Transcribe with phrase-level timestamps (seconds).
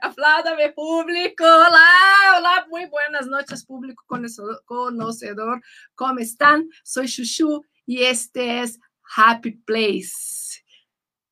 [0.00, 1.44] apláudame público.
[1.44, 1.86] Hola,
[2.36, 5.62] hola, muy buenas noches público conocedor.
[5.94, 6.68] ¿Cómo están?
[6.82, 8.78] Soy Chuchu y este es
[9.16, 10.37] Happy Place.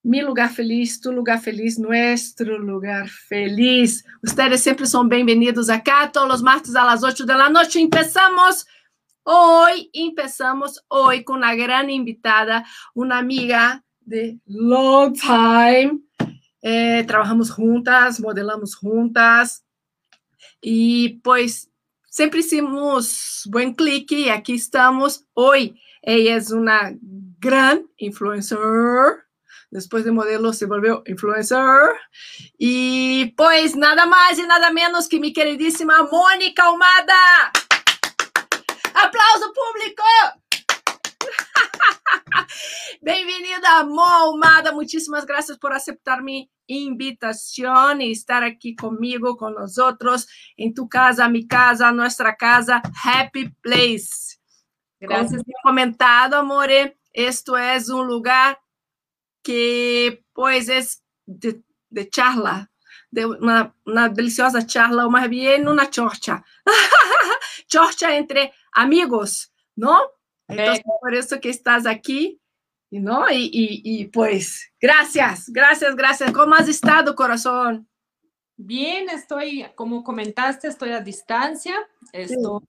[0.06, 4.04] Mi lugar feliz, tu lugar feliz, nuestro lugar feliz.
[4.22, 7.80] Ustedes siempre son bienvenidos acá todos los martes a las 8 de la noche.
[7.80, 8.68] Empezamos
[9.24, 12.64] hoy, empezamos hoy con una gran invitada,
[12.94, 15.98] una amiga de long time
[16.62, 19.64] eh, trabajamos juntas, modelamos juntas
[20.60, 21.68] y pues
[22.08, 25.80] siempre hicimos buen clic y aquí estamos hoy.
[26.00, 26.96] Ella es una
[27.40, 29.25] gran influencer.
[29.70, 31.90] Después de modelo se volvió influencer.
[32.56, 37.52] Y pues nada más y nada menos que mi queridísima Mónica Humada.
[38.94, 40.02] ¡Aplauso público!
[43.00, 44.38] Bienvenida, Mo
[44.72, 51.28] Muchísimas gracias por aceptar mi invitación y estar aquí conmigo, con nosotros, en tu casa,
[51.28, 54.38] mi casa, nuestra casa, Happy Place.
[55.00, 55.42] Gracias.
[55.42, 58.58] Como comentado, amore, esto es un lugar
[59.46, 62.68] que, pues, es de, de charla,
[63.12, 66.44] de una, una, deliciosa charla, o más bien una chorcha.
[67.68, 70.00] chorcha entre amigos, ¿no?
[70.48, 72.40] Entonces, por eso que estás aquí
[72.90, 73.30] ¿no?
[73.30, 76.32] Y, y, y, pues, gracias, gracias, gracias.
[76.32, 77.88] ¿Cómo has estado, corazón?
[78.56, 81.76] Bien, estoy, como comentaste, estoy a distancia,
[82.12, 82.66] estoy sí.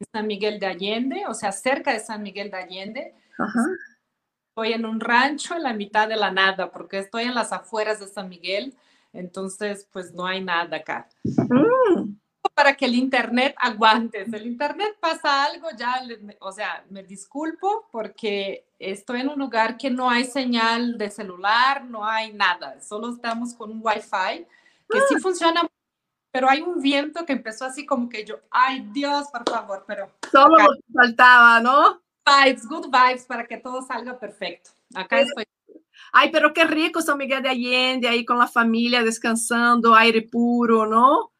[0.00, 3.14] en San Miguel de Allende, o sea, cerca de San Miguel de Allende.
[3.38, 3.60] Ajá.
[4.56, 8.00] Estoy en un rancho en la mitad de la nada, porque estoy en las afueras
[8.00, 8.74] de San Miguel,
[9.12, 11.08] entonces, pues no hay nada acá.
[11.36, 12.16] Mm
[12.56, 14.24] para que el internet aguante.
[14.24, 16.00] Si el internet pasa algo, ya,
[16.40, 21.84] o sea, me disculpo porque estoy en un lugar que no hay señal de celular,
[21.84, 24.46] no hay nada, solo estamos con un wifi
[24.88, 25.68] que sí funciona,
[26.32, 30.10] pero hay un viento que empezó así como que yo, ay Dios, por favor, pero...
[30.32, 32.00] Solo acá, faltaba, ¿no?
[32.26, 34.70] Vibes, good vibes para que todo salga perfecto.
[34.94, 35.44] Acá estoy.
[36.12, 40.86] Ay, pero qué rico San Miguel de Allende, ahí con la familia descansando, aire puro,
[40.86, 41.32] ¿no?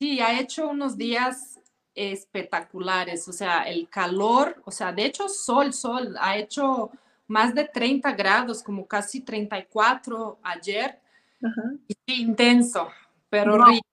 [0.00, 1.60] Sí, ha hecho unos días
[1.94, 6.90] espectaculares, o sea, el calor, o sea, de hecho, sol, sol, ha hecho
[7.28, 11.00] más de 30 grados, como casi 34 ayer,
[11.40, 11.80] uh -huh.
[12.06, 12.88] y intenso,
[13.28, 13.64] pero No.
[13.66, 13.86] rico.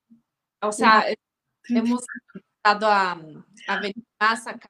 [0.62, 1.06] O sea,
[1.64, 1.78] Sí.
[1.78, 2.04] hemos
[2.56, 3.12] estado a,
[3.68, 4.70] a venir más acá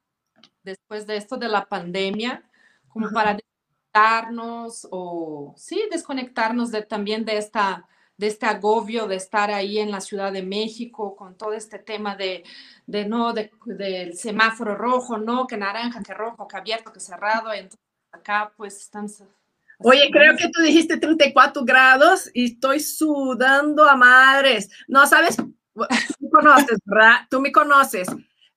[0.70, 2.42] después de esto de la pandemia,
[2.88, 3.14] como Ajá.
[3.14, 7.86] para desconectarnos o, sí, desconectarnos de, también de esta
[8.20, 12.16] de este agobio de estar ahí en la Ciudad de México con todo este tema
[12.16, 12.44] de,
[12.86, 17.50] de no, de, del semáforo rojo, no, que naranja, que rojo, que abierto, que cerrado.
[17.50, 17.80] Entonces
[18.12, 19.06] acá pues están...
[19.78, 24.68] Oye, creo que tú dijiste 34 grados y estoy sudando a madres.
[24.86, 25.36] No, ¿sabes?
[25.36, 25.46] Tú
[26.20, 27.20] me conoces, ¿verdad?
[27.30, 28.06] Tú me conoces.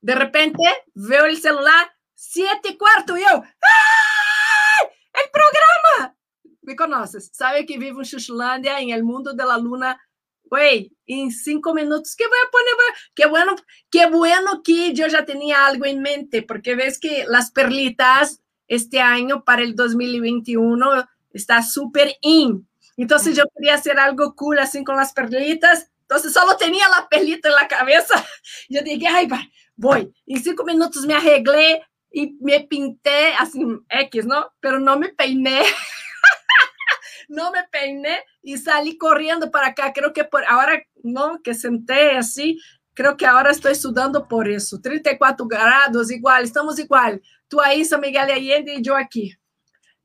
[0.01, 0.61] De repente
[0.93, 1.89] veo el celular,
[2.23, 4.87] siete cuarto, y yo, ¡ay!
[5.13, 6.15] ¡El programa!
[6.61, 9.99] Me conoces, sabe que vivo en Xuxlândia, en el mundo de la luna.
[10.45, 12.75] Güey, en cinco minutos, ¿qué voy a poner?
[13.13, 13.55] Qué bueno,
[13.89, 19.01] qué bueno que yo ya tenía algo en mente, porque ves que las perlitas este
[19.01, 22.67] año para el 2021 está súper in.
[22.95, 25.89] Entonces yo quería hacer algo cool así con las perlitas.
[26.01, 28.23] Entonces solo tenía la perlita en la cabeza.
[28.69, 29.27] Yo dije, ay,
[29.75, 30.13] voy.
[30.27, 31.81] En cinco minutos me arreglé
[32.13, 33.59] y me pinté así,
[33.89, 34.51] X, ¿no?
[34.59, 35.63] Pero no me peiné.
[37.27, 39.91] no me peiné y salí corriendo para acá.
[39.91, 42.59] Creo que por ahora, no, que senté así,
[42.93, 44.79] creo que ahora estoy sudando por eso.
[44.79, 47.19] 34 grados, igual, estamos igual.
[47.47, 49.35] Tú ahí, San Miguel de Allende y yo aquí.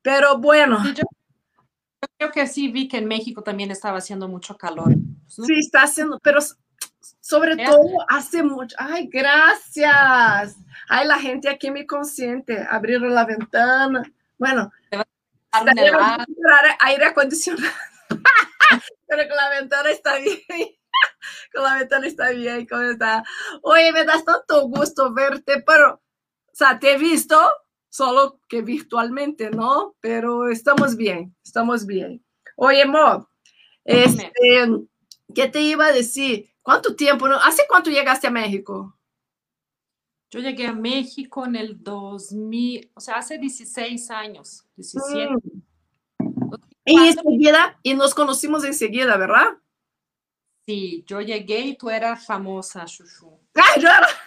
[0.00, 0.82] Pero bueno.
[0.82, 1.04] Sí, yo
[2.16, 4.96] creo que sí vi que en México también estaba haciendo mucho calor.
[4.96, 5.44] ¿no?
[5.44, 6.40] Sí, está haciendo, pero
[7.20, 8.74] sobre todo hace mucho.
[8.78, 10.56] Ay, gracias.
[10.88, 12.66] Ay, la gente aquí me consiente.
[12.68, 14.02] Abrieron la ventana.
[14.38, 14.70] Bueno,
[16.80, 17.72] aire acondicionado.
[19.06, 20.40] Pero con la ventana está bien.
[21.52, 22.66] Con la ventana está bien.
[22.66, 23.24] ¿Cómo está?
[23.62, 27.38] Oye, me das tanto gusto verte, pero, o sea, te he visto
[27.88, 29.94] solo que virtualmente, ¿no?
[30.00, 32.24] Pero estamos bien, estamos bien.
[32.56, 33.28] Oye, Mo,
[33.84, 34.32] este,
[35.34, 36.50] ¿qué te iba a decir?
[36.62, 37.28] ¿Cuánto tiempo?
[37.28, 37.36] no?
[37.36, 38.97] ¿Hace cuánto llegaste a México?
[40.30, 45.30] Yo llegué a México en el 2000, o sea, hace 16 años, 17.
[45.30, 45.62] Mm.
[46.84, 49.56] Y enseguida, y nos conocimos enseguida, ¿verdad?
[50.66, 53.40] Sí, yo llegué y tú eras famosa, Chuchu.
[53.54, 54.06] Ay, yo era...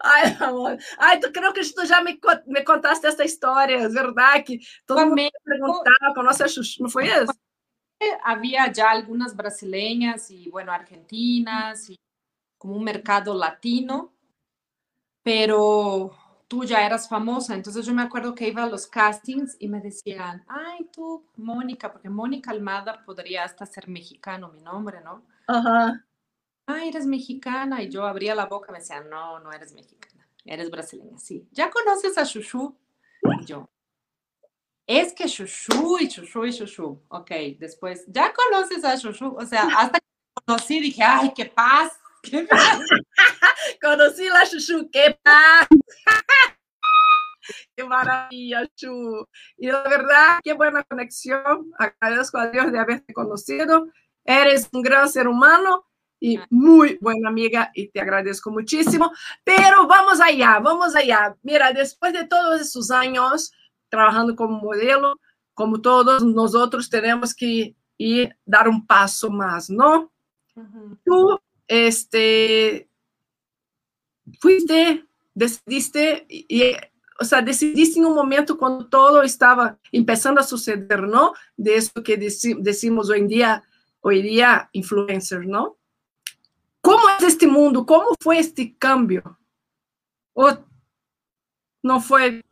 [0.00, 0.78] Ai, amor.
[0.98, 4.42] Ai, tu creo que tu já me, me contaste essa história, é verdade?
[4.42, 7.32] Que todo mundo me perguntava com a nossa Xuxa, não foi isso?
[8.24, 11.94] Havia já algumas brasileiras e, bueno, argentinas, e
[12.62, 14.12] como um mercado latino,
[15.20, 16.12] pero
[16.46, 19.80] tú ya eras famosa, entonces yo me acuerdo que iba a los castings y me
[19.80, 25.24] decían, ay, tú, Mónica, porque Mónica Almada podría hasta ser mexicano mi nombre, ¿no?
[25.48, 26.06] Ajá.
[26.66, 27.82] Ay, eres mexicana.
[27.82, 31.48] Y yo abría la boca y me decían, no, no eres mexicana, eres brasileña, sí.
[31.50, 32.76] ¿Ya conoces a Chuchu?
[33.40, 33.68] Y yo,
[34.86, 37.02] es que Chuchu y Chuchu y Chuchu.
[37.08, 39.34] Ok, después, ¿ya conoces a Chuchu?
[39.36, 40.06] O sea, hasta que
[40.44, 41.98] conocí dije, ay, qué paz.
[42.22, 42.48] Qué
[43.82, 45.66] conocí la Chuchu, qué paz.
[47.76, 49.26] Qué maravilla, Chu.
[49.56, 51.72] Y la verdad, qué buena conexión.
[51.76, 53.88] Agradezco a Dios de haberte conocido.
[54.24, 55.86] Eres un gran ser humano
[56.20, 59.10] y muy buena amiga y te agradezco muchísimo.
[59.42, 61.36] Pero vamos allá, vamos allá.
[61.42, 63.52] Mira, después de todos esos años
[63.88, 65.18] trabajando como modelo,
[65.52, 70.12] como todos nosotros tenemos que ir dar un paso más, ¿no?
[71.04, 71.40] Tú,
[71.74, 72.90] este,
[74.38, 76.74] fuiste, decidiste y
[77.18, 81.32] o sea, decidiste en un momento cuando todo estaba empezando a suceder, ¿no?
[81.56, 83.62] De eso que decimos hoy en día,
[84.02, 85.78] hoy día influencer, ¿no?
[86.82, 87.86] ¿Cómo es este mundo?
[87.86, 89.38] ¿Cómo fue este cambio?
[90.34, 90.50] ¿O
[91.82, 92.44] no fue,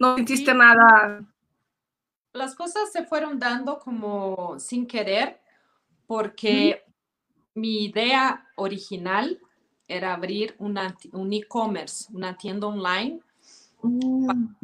[0.00, 1.24] no sentiste nada?
[2.32, 5.40] Las cosas se fueron dando como sin querer,
[6.08, 6.82] porque
[7.54, 9.38] mi idea original
[9.88, 13.20] era abrir una, un e-commerce, una tienda online
[13.82, 14.54] Mm.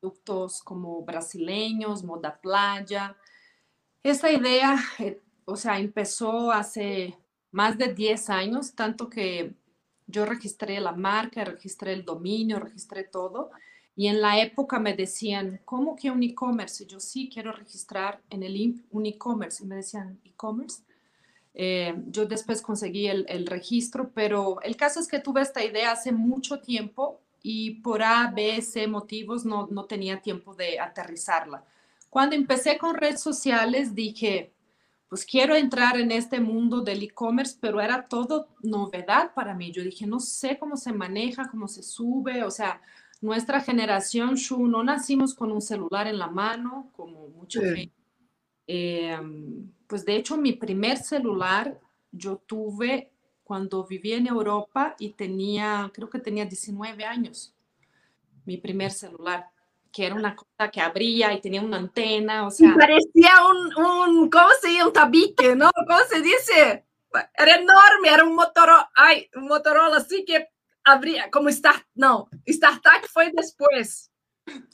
[0.00, 3.16] productos como brasileños, moda playa.
[4.02, 7.18] Esta idea, eh, o sea, empezó hace
[7.50, 9.54] más de 10 años, tanto que
[10.06, 13.50] yo registré la marca, registré el dominio, registré todo.
[13.96, 16.86] Y en la época me decían, ¿cómo que un e-commerce?
[16.86, 19.64] Yo sí quiero registrar en el INP un e-commerce.
[19.64, 20.82] Y me decían, ¿e-commerce?
[21.58, 25.90] Eh, yo después conseguí el, el, registro, pero el caso es que tuve esta idea
[25.90, 31.64] hace mucho tiempo y por A, B, C motivos no, no tenía tiempo de aterrizarla.
[32.10, 34.52] Cuando empecé con redes sociales dije,
[35.08, 39.72] pues quiero entrar en este mundo del e-commerce, pero era todo novedad para mí.
[39.72, 42.82] Yo dije, no sé cómo se maneja, cómo se sube, o sea,
[43.22, 47.92] nuestra generación, Shu, no nacimos con un celular en la mano, como mucha gente.
[48.66, 51.80] Em, pues de hecho, mi primer celular
[52.10, 53.12] yo tuve
[53.44, 57.54] cuando viví en Europa y tenía, creo que tenía 19 años,
[58.44, 59.48] mi primer celular,
[59.92, 62.74] que era una cosa que abría y tenía una antena, o sea...
[62.74, 64.84] parecía un, un, ¿cómo se dice?
[64.84, 65.70] Un tabique, ¿no?
[65.86, 66.84] ¿Cómo se dice?
[67.34, 70.48] Era enorme, era un Motorola, ay, un Motorola así que
[70.84, 74.10] abría, como Start, no, StarTAC fue después.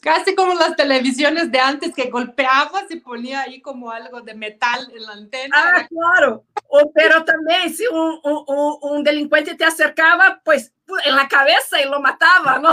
[0.02, 4.90] Casi como las televisiones de antes que golpeabas y ponía ahí como algo de metal
[4.94, 5.56] en la antena.
[5.56, 6.44] Ah, claro.
[6.69, 10.72] O, pero también si un, un, un, delincuente te acercaba, pues
[11.04, 12.70] en la cabeza y lo mataba, ¿no?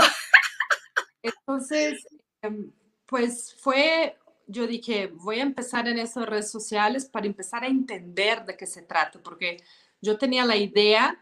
[1.22, 2.06] Entonces,
[2.42, 2.70] em,
[3.06, 8.44] pues fue, yo dije, voy a empezar en esas redes sociales para empezar a entender
[8.44, 9.58] de qué se trata, porque
[10.00, 11.18] yo tenía la idea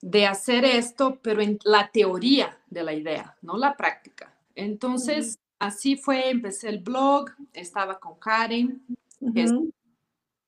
[0.00, 4.37] de hacer esto, pero en la teoría de la idea, no la práctica.
[4.58, 8.84] Entonces, así fue, empecé el blog, estaba con Karen,
[9.32, 9.52] que es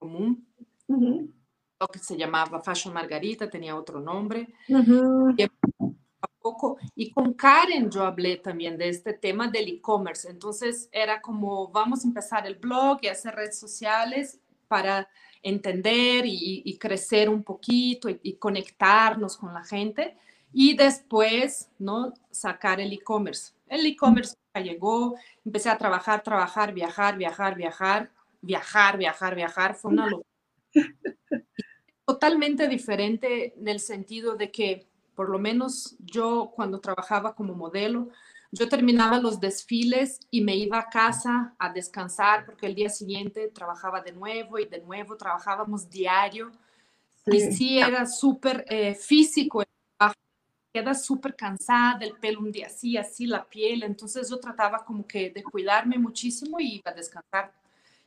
[0.01, 0.45] común,
[0.89, 4.49] lo que se llamaba Fashion Margarita, tenía otro nombre.
[4.69, 5.47] y,
[6.41, 10.29] poco, y con Karen yo hablé también de este tema del e-commerce.
[10.29, 15.09] Entonces, era como, vamos a empezar el blog y hacer redes sociales para
[15.41, 20.17] entender y, crecer un poquito y, y conectarnos con la gente
[20.53, 22.13] y después, ¿no?
[22.33, 23.53] Sacar el e-commerce.
[23.71, 28.11] El e-commerce llegó, empecé a trabajar, trabajar, viajar, viajar, viajar,
[28.43, 29.75] viajar, viajar, viajar.
[29.77, 30.29] Fue una locura.
[32.05, 38.09] Totalmente diferente en el sentido de que, por lo menos yo cuando trabajaba como modelo,
[38.51, 43.47] yo terminaba los desfiles y me iba a casa a descansar porque el día siguiente
[43.55, 46.51] trabajaba de nuevo y de nuevo trabajábamos diario.
[47.27, 49.63] Y sí era súper eh, físico
[50.73, 53.83] queda súper cansada, el pelo un día así, así la piel.
[53.83, 57.53] Entonces yo trataba como que de cuidarme muchísimo y iba a descansar.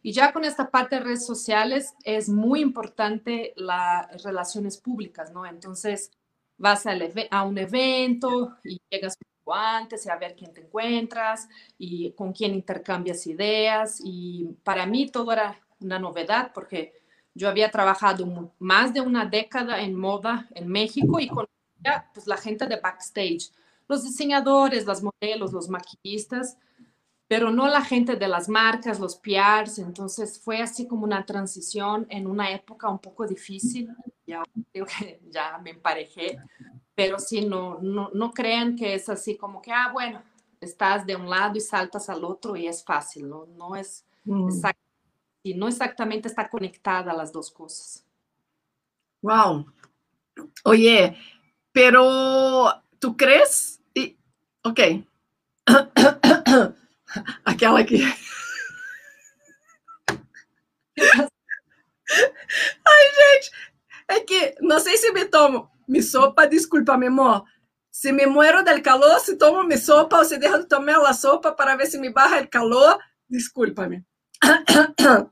[0.02, 5.46] Y ya con esta parte de redes sociales es muy importante las relaciones públicas, ¿no?
[5.46, 6.12] Entonces
[6.58, 6.94] vas a,
[7.32, 12.34] a un evento y llegas con antes y a ver quién te encuentras y con
[12.34, 14.02] quién intercambias ideas.
[14.04, 16.94] Y para mí todo era una novedad porque
[17.34, 21.48] yo había trabajado más de una década en moda en México y con
[22.14, 23.52] pues, la gente de backstage,
[23.88, 26.58] los diseñadores, las modelos, los maquillistas,
[27.28, 29.80] pero no la gente de las marcas, los PRs.
[29.80, 33.90] Entonces fue así como una transición en una época un poco difícil.
[34.26, 36.38] Ya creo que ya me emparejé,
[36.96, 40.22] pero sí, no, no, no crean que es así como que, ah, bueno,
[40.64, 44.50] estás de un lado y saltas al otro y es fácil, no, no es mm.
[45.44, 48.06] y no exactamente está conectada las dos cosas.
[49.22, 49.66] Wow.
[50.66, 51.18] Oye,
[51.74, 53.82] pero ¿tú crees?
[53.94, 54.16] Y,
[54.62, 54.80] ok.
[57.44, 58.04] Aquela aqui.
[62.86, 63.52] Ai, gente,
[64.08, 67.44] é que não sei se me tomo mi sopa, desculpa, mi amor.
[67.92, 71.14] Se me muero del calor, se tomo mi sopa ou se dejo de tomar la
[71.14, 74.06] sopa para ver se me baja el calor, desculpa-me.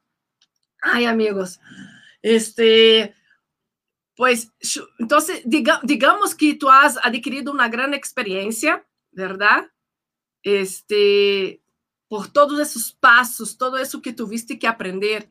[0.82, 1.60] Ai, amigos,
[2.22, 3.16] este,
[4.16, 4.52] pues,
[5.00, 9.72] entonces, diga, digamos que tu has adquirido uma grande experiência, ¿verdad?
[10.44, 11.62] Este,
[12.08, 15.30] por todos esos pasos, todo eso que tuviste que aprender,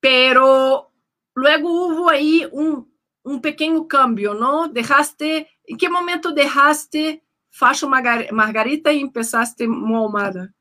[0.00, 0.90] pero
[1.34, 2.92] luego hubo ahí un,
[3.22, 4.68] un pequeño cambio, ¿no?
[4.68, 10.52] Dejaste, ¿en qué momento dejaste Fashion Margarita y empezaste Moalmada?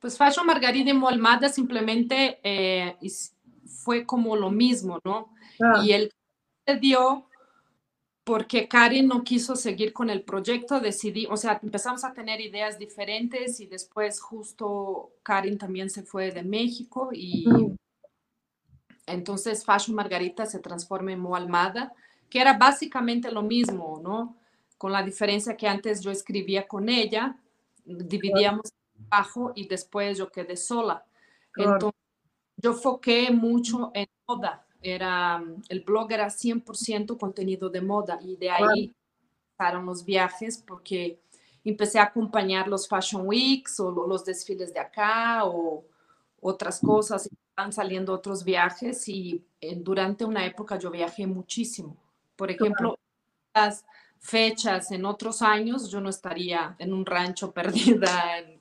[0.00, 2.96] Pues Fashion Margarita y Moalmada simplemente eh,
[4.04, 5.35] como lo mismo, ¿no?
[5.60, 5.82] Ah.
[5.84, 6.12] Y él
[6.66, 7.26] se dio
[8.26, 12.76] porque Karen no quiso seguir con el proyecto, decidí, o sea, empezamos a tener ideas
[12.76, 17.46] diferentes y después justo Karen también se fue de México y
[19.06, 21.94] entonces Fashion Margarita se transforma en Mo Almada,
[22.28, 24.36] que era básicamente lo mismo, ¿no?
[24.76, 27.38] Con la diferencia que antes yo escribía con ella,
[27.84, 31.06] dividíamos el trabajo y después yo quedé sola.
[31.56, 32.00] Entonces
[32.56, 38.50] yo foqué mucho en moda, era, el blog era 100% contenido de moda y de
[38.50, 38.94] ahí
[39.50, 41.20] empezaron los viajes porque
[41.64, 45.84] empecé a acompañar los Fashion Weeks o los desfiles de acá o
[46.40, 51.96] otras cosas, van saliendo otros viajes y eh, durante una época yo viajé muchísimo.
[52.36, 52.98] Por ejemplo,
[53.54, 53.84] las
[54.18, 58.60] fechas en otros años yo no estaría en un rancho perdida, en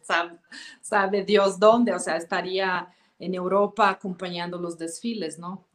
[0.82, 2.88] sabe Dios dónde, o sea, estaría
[3.20, 5.68] en Europa acompañando los desfiles, ¿no?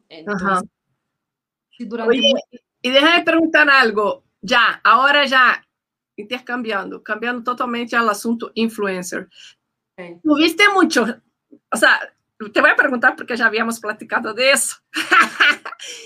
[2.81, 5.65] y déjame preguntar algo, ya, ahora ya,
[6.15, 9.29] intercambiando, cambiando totalmente al asunto influencer.
[10.23, 11.05] ¿Tuviste mucho,
[11.71, 11.99] o sea,
[12.49, 14.77] te voy a preguntar porque ya habíamos platicado de eso.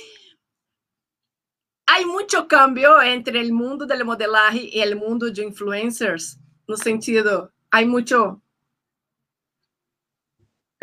[1.88, 7.54] Hay mucho cambio entre el mundo del modelaje y el mundo de influencers, no sentido,
[7.70, 8.42] hay mucho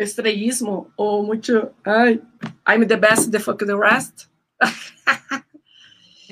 [0.03, 2.21] estrellismo o mucho, ay,
[2.67, 4.27] I'm the best, the fuck the rest.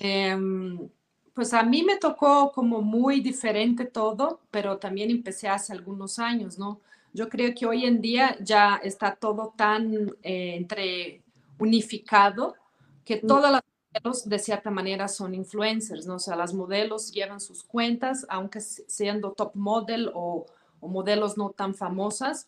[0.03, 0.89] Em,
[1.31, 6.57] pues a mí me tocó como muy diferente todo, pero también empecé hace algunos años,
[6.57, 6.81] ¿no?
[7.13, 11.21] Yo creo que hoy en día ya está todo tan eh, entre
[11.59, 12.55] unificado
[13.05, 13.27] que mm.
[13.27, 13.61] todas las
[13.93, 16.15] modelos de cierta manera son influencers, ¿no?
[16.15, 20.47] O sea, las modelos llevan sus cuentas, aunque siendo top model o,
[20.79, 22.47] o modelos no tan famosas,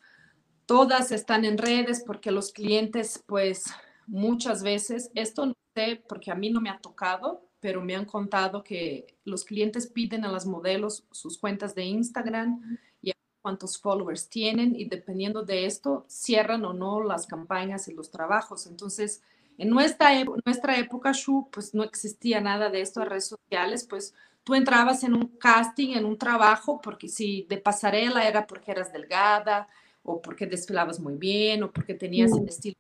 [0.66, 3.66] todas están en redes porque los clientes, pues
[4.08, 8.06] muchas veces, esto no sé porque a mí no me ha tocado, pero me han
[8.06, 14.28] contado que los clientes piden a las modelos sus cuentas de Instagram y cuántos followers
[14.28, 18.68] tienen y dependiendo de esto cierran o no las campañas y los trabajos.
[18.68, 19.22] Entonces,
[19.58, 20.12] en nuestra,
[20.46, 25.04] nuestra época, Shu, pues no existía nada de esto en redes sociales, pues tú entrabas
[25.04, 29.68] en un casting, en un trabajo, porque si de pasarela era porque eras delgada,
[30.04, 32.76] o porque desfilabas muy bien, o porque tenías el estilo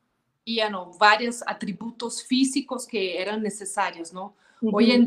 [0.75, 4.35] o varios atributos físicos que eran necesarios, ¿no?
[4.61, 5.05] Hoy en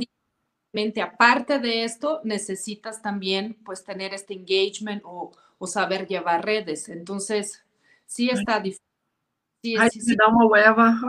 [0.93, 6.89] día, aparte de esto, necesitas también, pues, tener este engagement o, o saber llevar redes.
[6.89, 7.65] Entonces,
[8.07, 8.83] sí está difícil.
[9.63, 11.01] Sí, Ai, sí, dá uma hueva.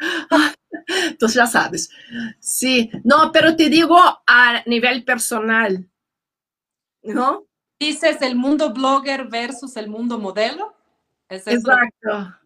[1.18, 1.90] Tú ya sabes.
[2.40, 5.88] Sí, no, pero te digo a nivel personal,
[7.02, 7.46] ¿no?
[7.78, 10.74] Dices el mundo blogger versus el mundo modelo.
[11.28, 12.38] Exacto.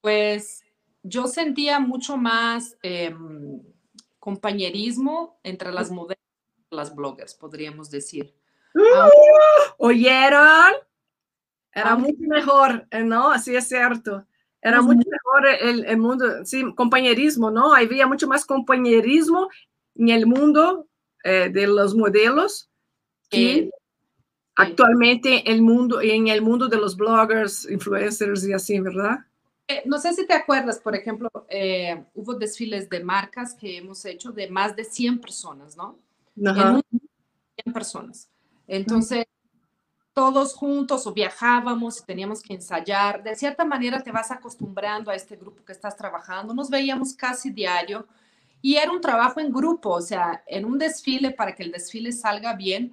[0.00, 0.64] Pues
[1.02, 3.62] yo sentía mucho más em,
[4.18, 6.22] compañerismo entre las modelos
[6.70, 8.34] y las bloggers, podríamos decir.
[8.74, 9.10] ¡Uh!
[9.78, 10.72] ¿Oyeron?
[11.72, 13.30] Era mucho mejor, eh, ¿no?
[13.30, 14.26] Así es cierto.
[14.62, 17.74] Era mucho mejor el, el, mundo, sí, compañerismo, ¿no?
[17.74, 19.48] Había mucho más compañerismo
[19.94, 20.88] en el mundo
[21.22, 22.70] eh, de los modelos
[23.28, 23.70] que eh,
[24.56, 29.18] actualmente el mundo, en el mundo de los bloggers, influencers y así, ¿verdad?
[29.68, 31.28] Eh, no sé si te acuerdas, por ejemplo,
[32.14, 35.98] hubo desfiles de marcas que hemos hecho de más de 100 personas, ¿no?
[36.44, 36.80] Ajá.
[37.62, 38.30] 100 personas.
[38.66, 39.26] Entonces,
[40.16, 43.22] todos juntos o viajábamos y teníamos que ensayar.
[43.22, 46.54] De cierta manera te vas acostumbrando a este grupo que estás trabajando.
[46.54, 48.06] Nos veíamos casi diario
[48.62, 52.12] y era un trabajo en grupo, o sea, en un desfile, para que el desfile
[52.12, 52.92] salga bien,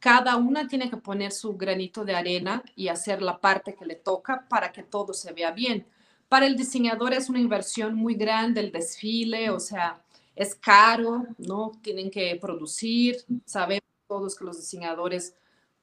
[0.00, 3.96] cada una tiene que poner su granito de arena y hacer la parte que le
[3.96, 5.86] toca para que todo se vea bien.
[6.28, 10.02] Para el diseñador es una inversión muy grande el desfile, o sea,
[10.34, 11.72] es caro, ¿no?
[11.82, 15.34] Tienen que producir, sabemos todos que los diseñadores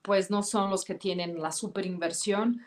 [0.01, 2.61] pues no son los que tienen la super inversión.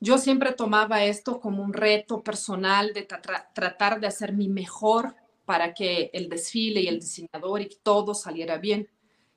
[0.00, 5.74] Yo siempre tomaba esto como un reto personal de tratar de hacer mi mejor para
[5.74, 8.88] que el desfile y el diseñador y todo saliera bien.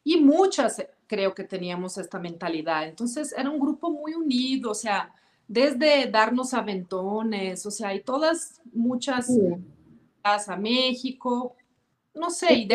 [0.10, 2.88] Y muchas creo que teníamos esta mentalidad.
[2.88, 5.14] Entonces era un grupo muy unido, o sea,
[5.48, 9.30] desde darnos aventones, o sea, y todas, muchas,
[10.24, 11.56] a México,
[12.16, 12.68] no sé,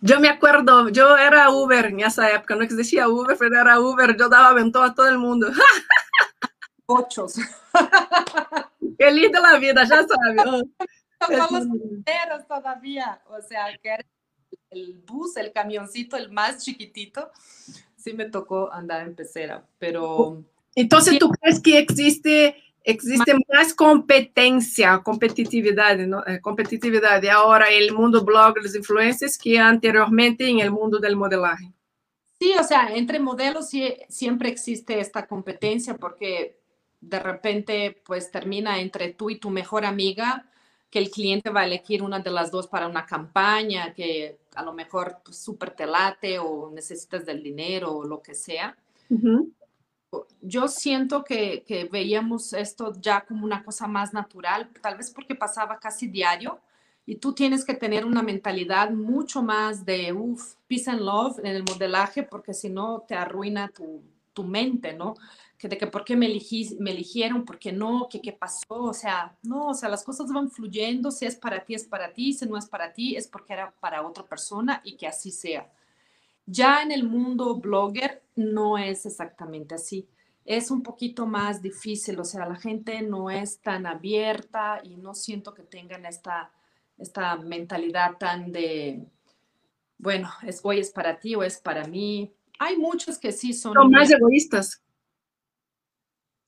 [0.00, 4.16] Yo me acuerdo, yo era Uber en esa época, no existía Uber, pero era Uber,
[4.16, 5.48] yo daba aventón a todo el mundo.
[6.86, 7.34] Ochos.
[8.96, 10.68] Qué linda la vida, ya sabes.
[11.48, 14.04] Somos todavía, o sea, que era
[14.74, 17.30] el bus, el camioncito, el más chiquitito,
[17.96, 20.42] sí me tocó andar en pecera, pero...
[20.76, 26.24] Entonces, ¿tú crees que existe existe más competencia, competitividad, ¿no?
[26.26, 31.72] Eh, competitividad ahora en el mundo bloggers, influencers que anteriormente en el mundo del modelaje.
[32.38, 36.58] Sí, o sea, entre modelos sí, siempre existe esta competencia porque
[37.00, 40.46] de repente pues termina entre tú y tu mejor amiga
[40.90, 44.62] que el cliente va a elegir una de las dos para una campaña que a
[44.62, 48.76] lo mejor pues, súper te late o necesitas del dinero o lo que sea
[50.40, 55.78] yo siento que, veíamos esto ya como una cosa más natural, tal vez porque pasaba
[55.78, 56.60] casi diario
[57.06, 61.46] y tú tienes que tener una mentalidad mucho más de, uff, peace and love en
[61.46, 64.02] el modelaje, porque si no te arruina tu,
[64.42, 65.14] mente, ¿no?
[65.64, 68.82] Que de que por qué me, elegí, me eligieron, por qué no, que qué pasó,
[68.82, 72.12] o sea, no, o sea, las cosas van fluyendo, si es para ti, es para
[72.12, 75.30] ti, si no es para ti, es porque era para otra persona y que así
[75.30, 75.72] sea.
[76.44, 80.06] Ya en el mundo blogger no es exactamente así.
[80.44, 85.14] Es un poquito más difícil, o sea, la gente no es tan abierta y no
[85.14, 86.52] siento que tengan esta,
[86.98, 89.02] esta mentalidad tan de,
[89.96, 92.34] bueno, es hoy es para ti o es para mí.
[92.58, 93.72] Hay muchos que sí son...
[93.72, 94.83] Son más egoístas.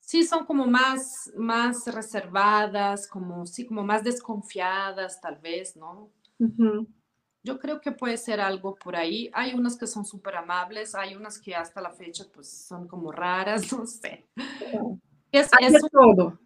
[0.07, 6.09] Sí, son como más, más reservadas, como, sí, como más desconfiadas tal vez, ¿no?
[7.43, 9.29] Yo creo que puede ser algo por ahí.
[9.33, 13.11] Hay unas que son súper amables, hay unas que hasta la fecha pues son como
[13.11, 14.25] raras, no sé.
[15.29, 16.39] Es, es un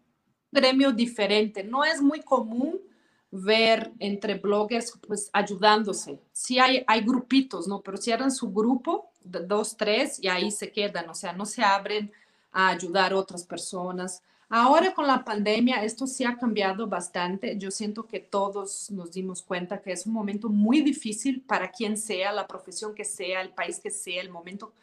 [0.52, 1.64] gremio diferente.
[1.64, 2.82] No es muy común
[3.30, 6.20] ver entre bloggers pues ayudándose.
[6.32, 7.82] Sí hay, hay grupitos, ¿no?
[7.82, 12.12] Pero cierran su grupo, dos, tres, y ahí se quedan, o sea, no se abren
[12.52, 14.22] a ayudar a otras personas.
[14.50, 17.58] Ahora con la pandemia esto sí ha cambiado bastante.
[17.58, 21.98] Yo siento que todos nos dimos cuenta que es un momento muy difícil para quien
[21.98, 24.74] sea, la profesión que sea, el país que sea, el momento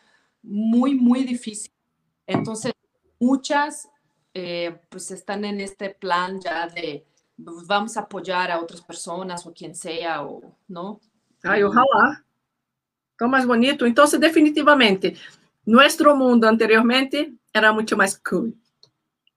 [0.42, 1.72] muy, muy difícil.
[2.26, 2.72] Entonces,
[3.20, 3.88] muchas
[4.34, 7.04] eh, pues están en este plan ya de
[7.42, 11.00] pues, vamos a apoyar a otras personas o quien sea, o no.
[11.42, 12.24] Ay, ojalá.
[13.18, 13.84] Todo más bonito.
[13.84, 15.16] Entonces, definitivamente,
[15.64, 18.54] nuestro mundo anteriormente era mucho más cool.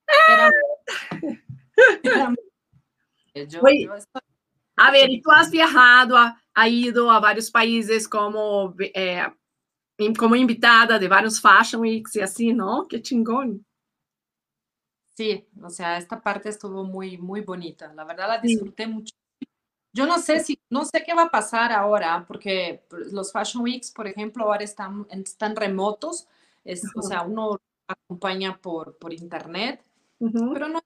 [4.77, 6.15] A ver, y tú has viajado,
[6.53, 9.23] ha, ido a varios países como, eh,
[10.17, 12.87] como invitada de varios Fashion Weeks y así, ¿no?
[12.87, 13.65] Qué chingón.
[15.15, 17.93] Sí, o sea, esta parte estuvo muy, muy bonita.
[17.93, 19.13] La verdad la disfruté mucho.
[19.93, 23.91] Yo no sé si, no sé qué va a pasar ahora, porque los Fashion Weeks,
[23.91, 26.27] por ejemplo, ahora están, están remotos.
[26.63, 29.83] Es, o sea, uno acompaña por, por internet
[30.53, 30.81] pero no,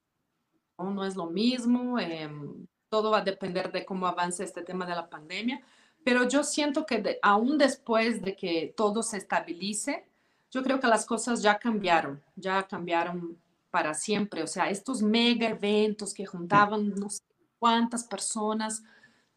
[0.77, 1.99] no, es lo mismo.
[1.99, 5.61] Em, todo va a depender de cómo avance este tema de la pandemia.
[6.03, 10.05] Pero yo siento que aún después de que todo se estabilice,
[10.51, 13.37] yo creo que las cosas ya cambiaron, ya cambiaron
[13.71, 14.43] para siempre.
[14.43, 17.23] O sea, estos mega eventos que juntaban no sé
[17.59, 18.83] cuántas personas,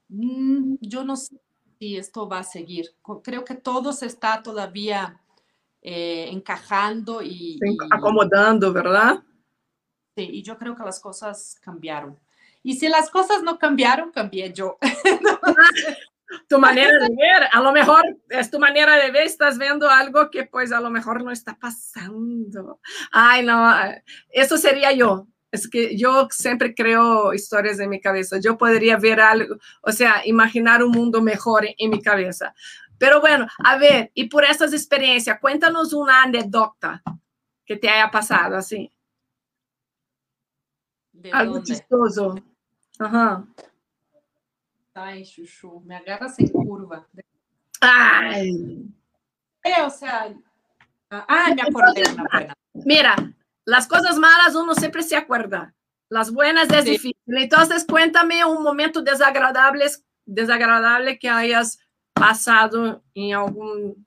[0.09, 1.41] mm, yo no sé
[1.79, 2.95] si esto va a seguir.
[3.25, 5.21] Creo que todo se está todavía
[5.83, 7.59] eh, encajando y,
[7.91, 9.23] acomodando, ¿verdad?
[10.17, 12.19] y yo creo que las cosas cambiaron.
[12.63, 14.79] Y si las cosas no cambiaron, cambié yo.
[16.49, 20.31] tu manera de ver, a lo mejor es tu manera de ver, estás viendo algo
[20.31, 22.81] que pues a lo mejor no está pasando.
[23.13, 23.73] Ay, no,
[24.31, 25.27] eso sería yo.
[25.51, 28.39] Es que yo siempre creo historias en mi cabeza.
[28.39, 32.55] Yo podría ver algo, o sea, imaginar un mundo mejor en, mi cabeza.
[32.99, 37.03] Pero bueno, a ver, y por estas experiencias, cuéntanos una anécdota
[37.65, 38.93] que te haya pasado así.
[41.33, 42.35] Algo chistoso.
[42.99, 43.45] Ajá.
[44.95, 47.07] Ay, Chuchu, me agarras en curva.
[47.81, 48.85] Ay.
[49.63, 50.35] Eh, o sea,
[51.11, 52.55] ah, me acordé de una buena.
[52.73, 53.17] Mira,
[53.65, 55.75] las cosas malas uno siempre se acuerda.
[56.09, 57.17] Las buenas es difícil.
[57.27, 59.87] Entonces, cuéntame un momento desagradable,
[60.25, 61.79] desagradable que hayas
[62.19, 64.07] pasado en algún...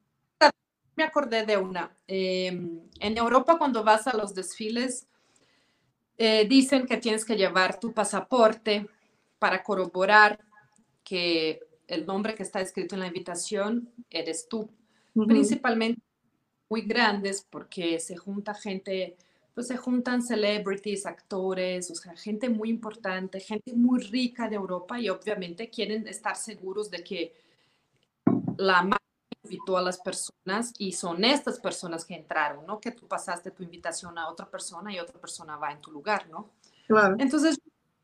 [0.96, 1.96] Me acordé de una.
[2.08, 5.08] Em, en Europa, cuando vas a los desfiles,
[6.18, 8.88] eh, dicen que tienes que llevar tu pasaporte
[9.40, 10.40] para corroborar
[11.04, 14.70] que el nombre que está escrito en la invitación eres tú.
[15.14, 16.02] Principalmente
[16.70, 19.18] muy grandes porque se junta gente,
[19.54, 25.00] pues se juntan celebrities, actores, o sea, gente muy importante, gente muy rica de Europa
[25.00, 27.34] y obviamente quieren estar seguros de que
[28.62, 28.98] la marca
[29.44, 32.80] invitó a las personas y son estas personas que entraron, ¿no?
[32.80, 36.30] Que tú pasaste tu invitación a otra persona y otra persona va en tu lugar,
[36.30, 36.52] ¿no?
[36.88, 37.16] Claro.
[37.18, 37.60] Entonces,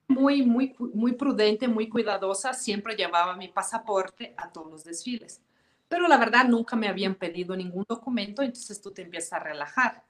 [0.08, 5.42] muy, muy, muy prudente, muy cuidadosa, siempre llevaba mi pasaporte a todos los desfiles.
[5.88, 10.04] Pero la verdad nunca me habían pedido ningún documento, entonces tú te empiezas a relajar.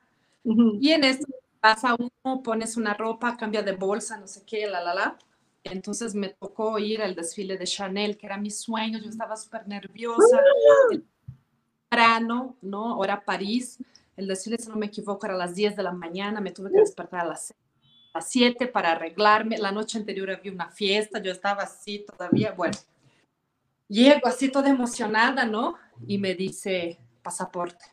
[0.44, 1.28] Y en esto
[1.60, 5.18] pasa uno, pones una ropa, cambia de bolsa, no sé qué, la, la, la.
[5.64, 9.68] Entonces me tocó ir al desfile de Chanel, que era mi sueño, yo estaba súper
[9.68, 10.40] nerviosa.
[11.90, 12.98] Temprano, ¿no?
[12.98, 13.78] Hora París.
[14.16, 16.72] El desfile, si no me equivoco, era a las 10 de la mañana, me tuve
[16.72, 17.58] que despertar a las 6
[18.22, 19.58] siete para arreglarme.
[19.58, 22.78] La noche anterior había una fiesta, yo estaba así todavía, bueno.
[23.88, 25.76] Llego así toda emocionada, ¿no?
[26.06, 27.86] Y me dice, pasaporte.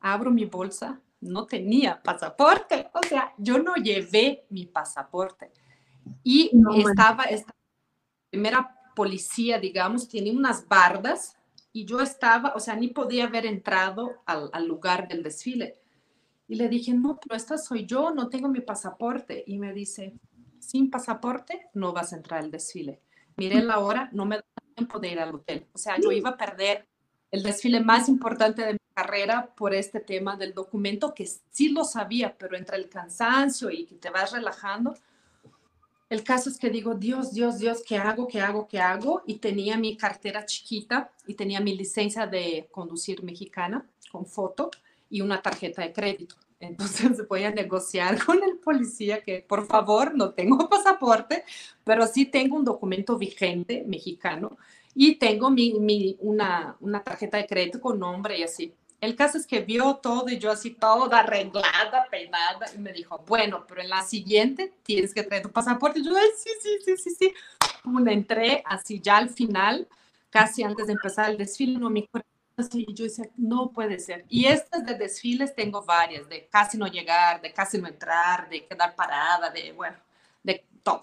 [0.00, 5.50] Abro mi bolsa, no tenía pasaporte, o sea, yo no llevé mi pasaporte.
[6.22, 7.54] Y estaba, esta
[8.30, 11.36] primera policía, digamos, tiene unas bardas
[11.72, 15.80] y yo estaba, o sea, ni podía haber entrado al, al lugar del desfile.
[16.46, 19.44] Y le dije, no, pero esta soy yo, no tengo mi pasaporte.
[19.46, 20.14] Y me dice,
[20.60, 23.00] sin pasaporte no vas a entrar al desfile.
[23.36, 25.66] Miré la hora, no me da tiempo de ir al hotel.
[25.72, 26.86] O sea, yo iba a perder
[27.30, 31.84] el desfile más importante de mi carrera por este tema del documento, que sí lo
[31.84, 34.94] sabía, pero entre el cansancio y que te vas relajando.
[36.14, 38.28] El caso es que digo, Dios, Dios, Dios, ¿qué hago?
[38.28, 38.68] ¿Qué hago?
[38.68, 39.22] ¿Qué hago?
[39.26, 44.70] Y tenía mi cartera chiquita y tenía mi licencia de conducir mexicana con foto
[45.10, 46.36] y una tarjeta de crédito.
[46.60, 51.42] Entonces voy a negociar con el policía que por favor no tengo pasaporte,
[51.82, 54.56] pero sí tengo un documento vigente mexicano
[54.94, 58.72] y tengo mi, mi, una, una tarjeta de crédito con nombre y así.
[59.04, 63.22] El caso es que vio todo y yo así toda arreglada, peinada, y me dijo,
[63.26, 66.00] bueno, pero en la siguiente tienes que traer tu pasaporte.
[66.00, 67.34] Y yo, Ay, sí, sí, sí, sí, sí.
[67.84, 69.86] Una entré así ya al final,
[70.30, 72.26] casi antes de empezar el desfile, no me acuerdo
[72.72, 74.24] y yo decía, no puede ser.
[74.28, 78.64] Y estas de desfiles tengo varias, de casi no llegar, de casi no entrar, de
[78.64, 79.96] quedar parada, de, bueno,
[80.42, 81.02] de todo.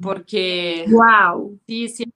[0.00, 1.58] Porque, wow.
[1.66, 2.13] Sí, siempre,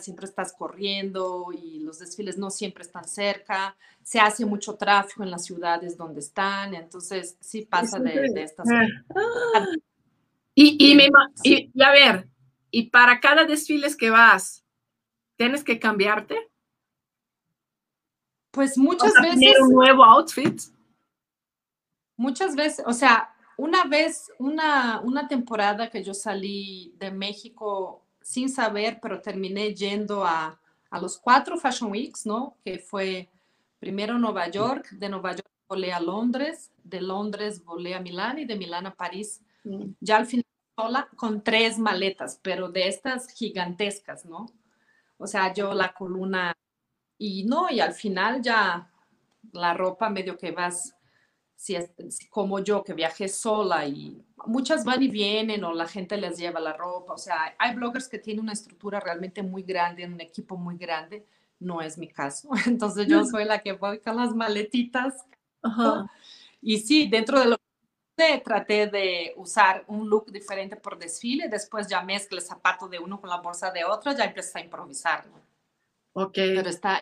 [0.00, 3.76] siempre estás corriendo y los desfiles no siempre están cerca.
[4.02, 8.66] Se hace mucho tráfico en las ciudades donde están, entonces sí pasa de, de estas.
[8.70, 9.66] Ah.
[10.54, 11.10] Y, y, me,
[11.42, 12.28] y, y a ver,
[12.70, 14.64] y para cada desfile que vas,
[15.36, 16.50] ¿tienes que cambiarte?
[18.50, 19.54] Pues muchas veces.
[19.60, 20.58] un nuevo outfit.
[22.16, 28.48] Muchas veces, o sea, una vez, una, una temporada que yo salí de México sin
[28.48, 30.60] saber, pero terminé yendo a,
[30.90, 32.56] a los cuatro Fashion Weeks, ¿no?
[32.64, 33.28] Que fue
[33.78, 38.44] primero Nueva York, de Nueva York volé a Londres, de Londres volé a Milán y
[38.44, 39.42] de Milán a París.
[39.62, 39.90] Mm.
[40.00, 40.44] Ya al final
[40.76, 44.46] sola con tres maletas, pero de estas gigantescas, ¿no?
[45.18, 46.52] O sea, yo la columna
[47.18, 48.90] y no, y al final ya
[49.52, 50.96] la ropa medio que vas,
[51.54, 51.90] si es
[52.28, 56.60] como yo que viajé sola y muchas van y vienen o la gente les lleva
[56.60, 60.56] la ropa, o sea, hay bloggers que tienen una estructura realmente muy grande, un equipo
[60.56, 61.26] muy grande,
[61.58, 65.14] no es mi caso, entonces yo soy la que voy con las maletitas.
[66.62, 67.56] Y sí, dentro de lo
[68.16, 72.98] que traté de usar un look diferente por desfile, después ya mezclé el zapato de
[72.98, 75.26] uno con la bolsa de otro, ya empecé a improvisar.
[75.26, 75.40] ¿no?
[76.14, 76.34] Ok.
[76.34, 77.00] Pero está,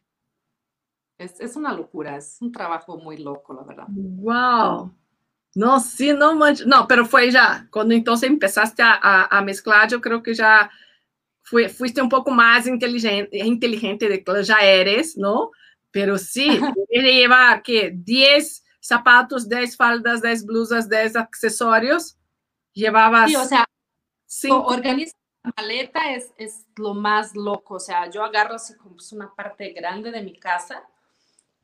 [1.19, 3.87] es, es, una locura, es un trabajo muy loco, la verdad.
[3.89, 4.93] Wow.
[5.55, 10.01] No, sí, no, no, pero fue ya, cuando entonces empezaste a, a, a, mezclar, yo
[10.01, 10.69] creo que ya
[11.43, 15.53] fui, fuiste un poco más inteligente, inteligente de que ya eres, ¿no?
[15.93, 22.19] Pero sí, ele llevar que 10 zapatos, 10 faldas, 10 blusas, 10 accesorios.
[22.73, 23.31] Llevabas.
[23.31, 23.64] Sí, o sea,
[24.27, 24.67] cinco.
[24.67, 25.14] organizar
[25.45, 27.75] la maleta es, es lo más loco.
[27.75, 30.83] O sea, yo agarro así como una parte grande de mi casa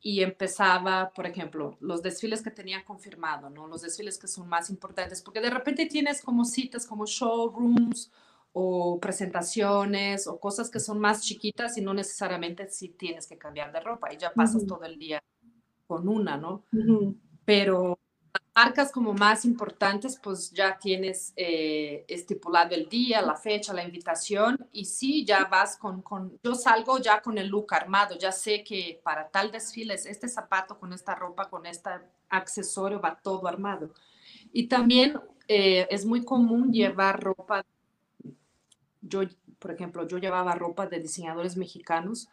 [0.01, 3.67] y empezaba, por ejemplo, los desfiles que tenía confirmado, ¿no?
[3.67, 8.11] Los desfiles que son más importantes, porque de repente tienes como citas, como showrooms
[8.51, 13.71] o presentaciones o cosas que son más chiquitas y no necesariamente si tienes que cambiar
[13.71, 15.23] de ropa y ya pasas todo el día
[15.85, 16.63] con una, ¿no?
[17.45, 17.99] Pero
[18.63, 24.57] marcas como más importantes, pues ya tienes eh, estipulado el día, la fecha, la invitación
[24.71, 28.63] y sí, ya vas con, con, yo salgo ya con el look armado, ya sé
[28.63, 31.89] que para tal desfile este zapato con esta ropa, con este
[32.29, 33.93] accesorio va todo armado.
[34.53, 37.65] Y también eh, es muy común llevar ropa
[39.01, 39.21] yo,
[39.59, 42.29] por ejemplo, yo llevaba ropa de diseñadores mexicanos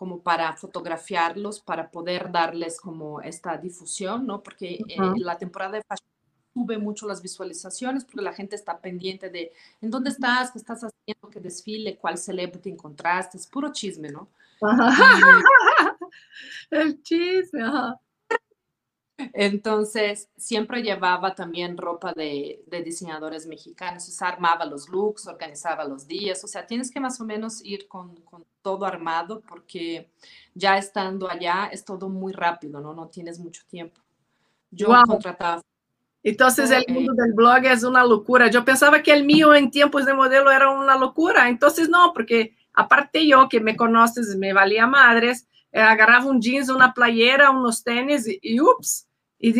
[0.00, 4.42] como para fotografiarlos, para poder darles como esta difusión, ¿no?
[4.42, 6.08] Porque en la temporada de fashion
[6.54, 10.80] sube mucho las visualizaciones porque la gente está pendiente de en dónde estás, qué estás
[10.84, 14.30] haciendo, qué desfile, cuál celebrity encontraste, es puro chisme, ¿no?
[16.70, 18.00] El chisme, ajá.
[19.32, 26.06] Entonces, siempre llevaba también ropa de, diseñadores mexicanos, o sea, armaba los looks, organizaba los
[26.06, 28.18] días, o sea, tienes que más o menos ir con,
[28.62, 30.10] todo armado porque
[30.54, 32.92] ya estando allá es todo muy rápido, ¿no?
[32.92, 33.98] No tienes mucho tiempo.
[34.70, 35.62] Yo contrataba.
[36.22, 38.50] Entonces el mundo del blog es una locura.
[38.50, 41.48] Yo pensaba que el mío en tiempos de modelo era una locura.
[41.48, 46.68] Entonces no, porque aparte yo que me conoces, me valía madres, eh, agarraba un jeans,
[46.68, 49.06] una playera, unos tenis y, y ups,
[49.42, 49.54] y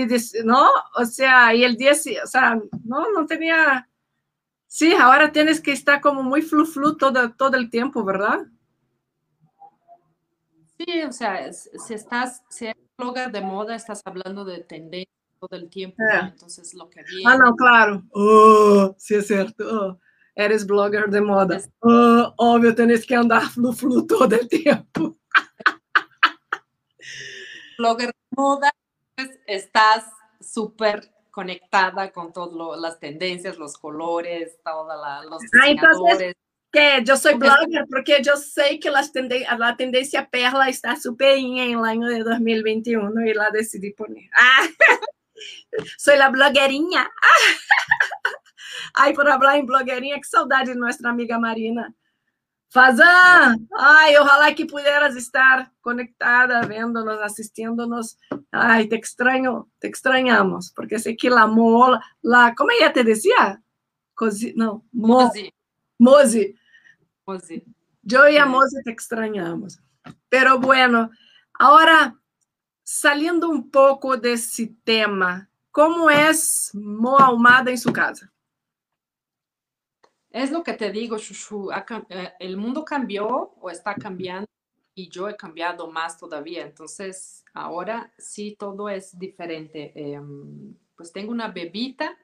[0.44, 3.88] no, o sea, y el 10, o sea, no, no tenía,
[4.66, 8.40] sí, ahora tienes que estar como muy flu flu todo, todo el tiempo, ¿verdad?
[10.76, 15.58] Sí, o sea, si estás, si eres blogger de moda, estás hablando de tendencia todo
[15.58, 17.24] el tiempo, entonces lo que viene.
[17.26, 18.02] Ah, no, claro.
[18.12, 19.64] Oh, sí es cierto.
[19.66, 20.00] Oh,
[20.34, 21.58] eres blogger de moda.
[21.80, 25.18] Oh, obvio, tienes que andar flu flu todo el tiempo.
[27.78, 28.70] blogger de moda
[29.50, 30.04] estás
[30.40, 34.86] súper conectada con todas las tendencias, los colores, todos
[35.28, 36.34] los ah, diseñadores.
[36.72, 39.12] que yo soy blogger porque yo sé que las
[39.58, 44.30] la tendencia perla está súper en el año de 2021 y la decidí poner.
[44.34, 44.66] Ah,
[45.98, 47.10] soy la blogueirinha.
[48.94, 51.92] Ay, por hablar en blogueirinha, que saudade de nuestra amiga Marina.
[52.72, 58.16] Fazan, ai, ojalá que pudieras estar conectada, vendo-nos, assistindo-nos.
[58.52, 63.62] Ai, te extraño, te extrañamos, porque sei que la mola, la, como ella te decía?
[64.14, 65.54] Cosi, não, Mo, Mozi.
[65.98, 66.54] Mozi.
[67.26, 67.64] Mozi.
[68.02, 69.80] Yo y a Mozi te extrañamos.
[70.28, 71.10] Pero bueno,
[71.54, 72.20] ahora,
[72.82, 78.32] saliendo un poco de ese tema, ¿cómo es Mo Almada en su casa?
[80.30, 81.70] Es lo que te digo, Shushu,
[82.08, 84.46] eh, el mundo cambió o está cambiando
[85.02, 86.62] y yo he cambiado más todavía.
[86.62, 89.92] Entonces, ahora sí todo es diferente.
[89.94, 92.16] Em, pues tengo una bebita,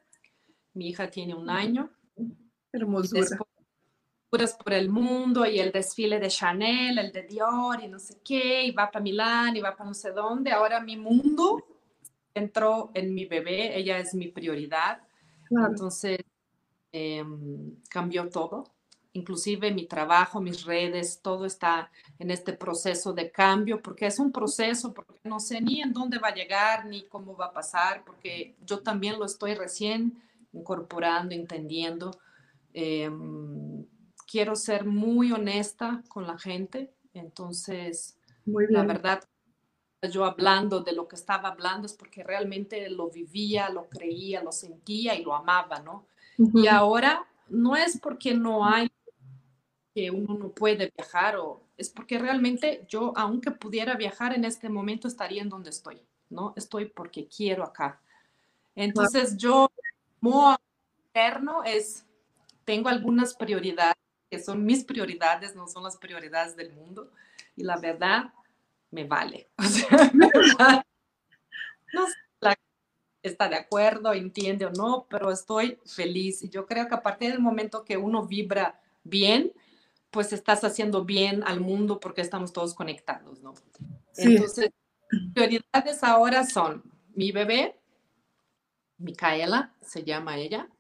[0.75, 1.91] mi hija tiene un año.
[2.73, 3.39] Hermosura.
[4.29, 8.65] por el mundo y el desfile de Chanel, el de Dior y no sé qué,
[8.65, 10.51] y va para Milán y va para no sé dónde.
[10.51, 11.65] Ahora mi mundo
[12.35, 15.01] entró en mi bebé, ella es mi prioridad.
[15.49, 16.19] Entonces,
[16.99, 18.65] Em, cambió todo,
[19.17, 24.31] inclusive mi trabajo, mis redes, todo está en este proceso de cambio, porque es un
[24.31, 28.05] proceso, porque no sé ni en dónde va a llegar, ni cómo va a pasar,
[28.05, 32.11] porque yo también lo estoy recién incorporando, entendiendo.
[32.73, 33.87] Em,
[34.31, 39.25] quiero ser muy honesta con la gente, entonces, la verdad,
[40.13, 44.53] yo hablando de lo que estaba hablando es porque realmente lo vivía, lo creía, lo
[44.53, 46.07] sentía y lo amaba, ¿no?
[46.37, 48.91] Y ahora no es porque no hay
[49.97, 54.69] que uno no puede viajar o es porque realmente yo, aunque pudiera viajar en este
[54.69, 56.53] momento, estaría en donde estoy, ¿no?
[56.55, 57.99] Estoy porque quiero acá.
[58.75, 59.73] Entonces yo,
[60.21, 60.55] como
[61.07, 62.05] interno, es,
[62.67, 63.97] tengo algunas prioridades
[64.31, 67.11] que son mis prioridades, no son las prioridades del mundo.
[67.57, 68.35] Y la verdad,
[68.91, 69.49] me vale.
[73.23, 76.43] está de acuerdo, entiende o no, pero estoy feliz.
[76.43, 79.55] Y yo creo que a partir del momento que uno vibra bien,
[80.17, 83.53] pues estás haciendo bien al mundo porque estamos todos conectados, ¿no?
[84.13, 84.37] Sí.
[84.37, 84.71] Entonces,
[85.35, 87.79] prioridades ahora son mi bebé,
[88.97, 90.71] Micaela, se llama ella.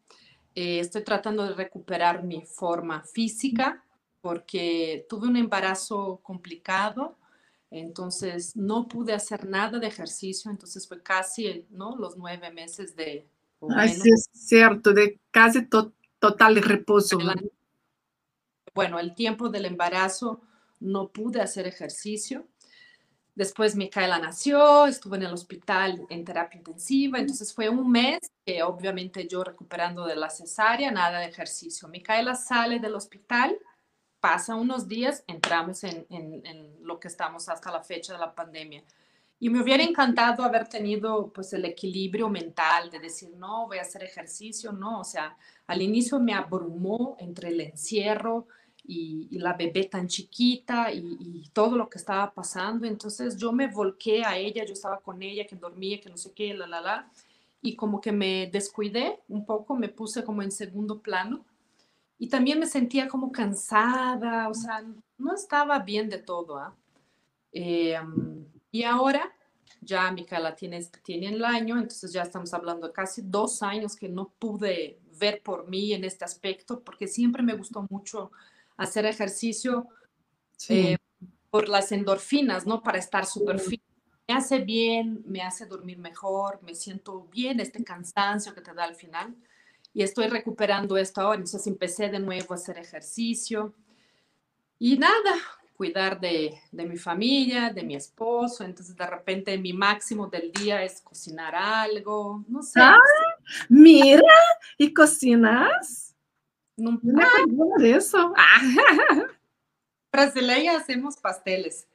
[0.54, 3.84] Eh, estoy tratando de recuperar mi forma física
[4.22, 7.18] porque tuve un embarazo complicado,
[7.70, 11.94] entonces no pude hacer nada de ejercicio, entonces fue casi ¿no?
[11.94, 13.28] los nueve meses de...
[13.68, 15.68] Ay, sí, es cierto, de casi
[16.18, 17.18] total reposo.
[18.76, 20.42] Bueno, el tiempo del embarazo
[20.80, 22.46] no pude hacer ejercicio.
[23.34, 28.62] Después Micaela nació, estuve en el hospital en terapia intensiva, entonces fue un mes que
[28.62, 31.88] obviamente yo recuperando de la cesárea, nada de ejercicio.
[31.88, 33.58] Micaela sale del hospital,
[34.20, 38.84] pasa unos días, entramos en, en, lo que estamos hasta la fecha de la pandemia.
[39.40, 43.82] Y me hubiera encantado haber tenido pues el equilibrio mental de decir, no, voy a
[43.82, 45.34] hacer ejercicio, no, o sea,
[45.66, 48.46] al inicio me abrumó entre el encierro,
[48.86, 52.86] y, la bebé tan chiquita y, todo lo que estaba pasando.
[52.86, 56.32] Entonces yo me volqué a ella, yo estaba con ella, que dormía, que no sé
[56.32, 57.10] qué, la, la, la,
[57.62, 61.44] y como que me descuidé un poco, me puse como en segundo plano
[62.18, 64.84] y también me sentía como cansada, o sea,
[65.18, 66.58] no estaba bien de todo.
[66.58, 66.74] ¿ah?
[67.52, 69.32] Em, y ahora
[69.80, 74.08] ya Micaela tiene, tiene el año, entonces ya estamos hablando de casi dos años que
[74.08, 78.30] no pude ver por mí en este aspecto, porque siempre me gustó mucho
[78.76, 79.88] hacer ejercicio
[80.68, 80.96] eh,
[81.50, 82.82] por las endorfinas, ¿no?
[82.82, 83.82] Para estar súper fit.
[84.28, 88.84] Me hace bien, me hace dormir mejor, me siento bien, este cansancio que te da
[88.84, 89.36] al final.
[89.94, 91.36] Y estoy recuperando esto ahora.
[91.36, 93.72] Entonces empecé de nuevo a hacer ejercicio.
[94.78, 95.36] Y nada,
[95.76, 98.64] cuidar de, de, mi familia, de mi esposo.
[98.64, 102.44] Entonces, de repente, mi máximo del día es cocinar algo.
[102.48, 102.80] No sé.
[102.80, 102.98] Ah,
[103.68, 104.22] mira,
[104.76, 106.15] ¿y cocinas?
[106.76, 108.34] No, me acuerdo de eso.
[110.12, 111.88] Brasileña hacemos pasteles.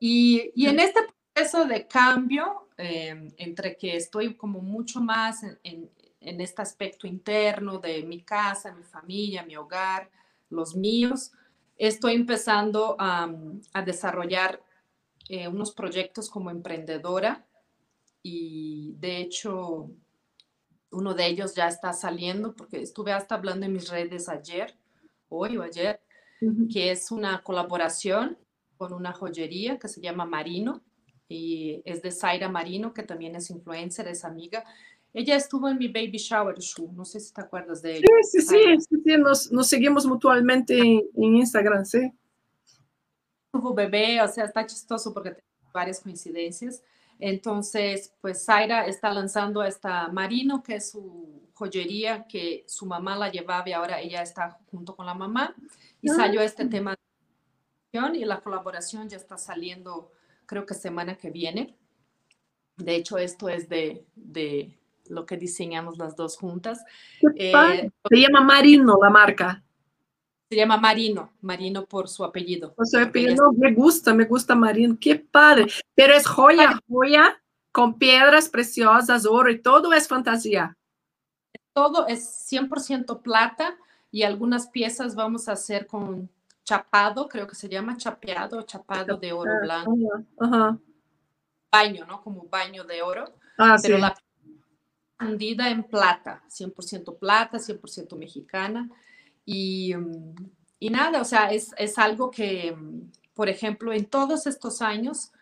[0.00, 1.00] Y, y, en este
[1.32, 7.06] proceso de cambio, em, entre que estoy como mucho más en, en, en, este aspecto
[7.06, 10.10] interno de mi casa, mi familia, mi hogar,
[10.50, 11.32] los míos,
[11.76, 13.30] estoy empezando a,
[13.72, 14.62] a desarrollar
[15.28, 17.46] eh, unos proyectos como emprendedora
[18.22, 19.90] y de hecho
[20.94, 24.76] uno de ellos ya está saliendo porque estuve hasta hablando en mis redes ayer,
[25.28, 26.00] hoy o ayer,
[26.72, 28.38] que es una colaboración
[28.76, 30.82] con una joyería que se llama Marino
[31.28, 34.64] y es de Zaira Marino, que también es influencer, es amiga.
[35.12, 38.06] Ella estuvo en mi baby shower show, no sé si te acuerdas de ella.
[38.22, 42.12] Sí, sí, sí, sí, nos, nos, seguimos mutuamente en, en, Instagram, sí.
[43.52, 46.82] Tuvo bebé, o sea, está chistoso porque tengo varias coincidencias.
[47.26, 53.30] Entonces, pues Zaira está lanzando esta Marino, que es su joyería que su mamá la
[53.30, 55.54] llevaba y ahora ella está junto con la mamá.
[56.02, 56.16] Y ah.
[56.16, 56.94] salió este tema
[58.12, 60.12] y la colaboración ya está saliendo,
[60.44, 61.74] creo que semana que viene.
[62.76, 64.76] De hecho, esto es de, de
[65.08, 66.84] lo que diseñamos las dos juntas.
[67.36, 69.63] Eh, Se llama Marino la marca.
[70.50, 72.74] Se llama Marino, Marino por su apellido.
[72.74, 75.66] Por su apellido, me gusta, me gusta Marino, qué padre.
[75.94, 80.76] Pero es joya, joya, con piedras preciosas, oro y todo es fantasía.
[81.72, 83.76] Todo es 100% plata
[84.10, 86.30] y algunas piezas vamos a hacer con
[86.64, 89.96] chapado, creo que se llama chapeado, chapado de oro blanco.
[91.70, 92.22] Baño, ¿no?
[92.22, 93.34] Como baño de oro.
[93.58, 94.14] Ah, pero la
[95.18, 98.88] fundida en plata, 100% plata, 100% mexicana.
[99.44, 100.34] Y, mm,
[100.78, 105.32] y nada, o sea, es, es, algo que, mm, por ejemplo, en todos estos años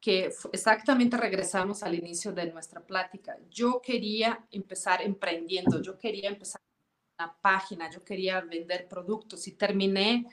[0.00, 6.60] que exactamente regresamos al inicio de nuestra plática, yo quería empezar emprendiendo, yo quería empezar
[7.18, 10.26] una página, yo quería vender productos y terminé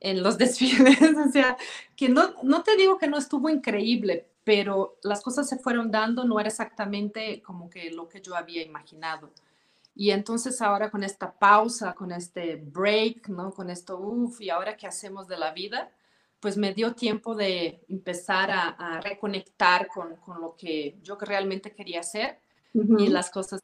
[0.00, 1.56] en los desfiles, o sea,
[1.96, 6.24] que no, no te digo que no estuvo increíble, pero las cosas se fueron dando,
[6.24, 9.30] no era exactamente como que lo que yo había imaginado.
[9.94, 13.52] Y entonces ahora con esta pausa, con este break, ¿no?
[13.52, 15.90] Con esto, uff, y ahora qué hacemos de la vida,
[16.40, 22.00] pues me dio tiempo de empezar a, reconectar con, con, lo que yo realmente quería
[22.00, 22.40] hacer
[22.72, 23.60] y las cosas.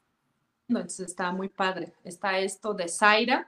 [0.67, 1.93] Entonces está muy padre.
[2.03, 3.47] Está esto de Zaira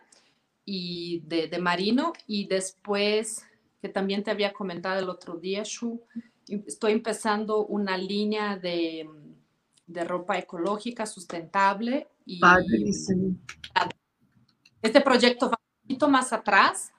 [0.65, 3.45] y de, de, Marino y después,
[3.81, 6.01] que también te había comentado el otro día, Shu,
[6.47, 9.07] estoy empezando una línea de,
[9.87, 12.07] de ropa ecológica, sustentable
[14.81, 16.91] Este proyecto va un poquito más atrás.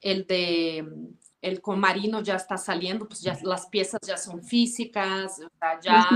[0.00, 5.40] El de el con Marino ya está saliendo, pues ya las piezas ya son físicas,
[5.82, 6.08] ya,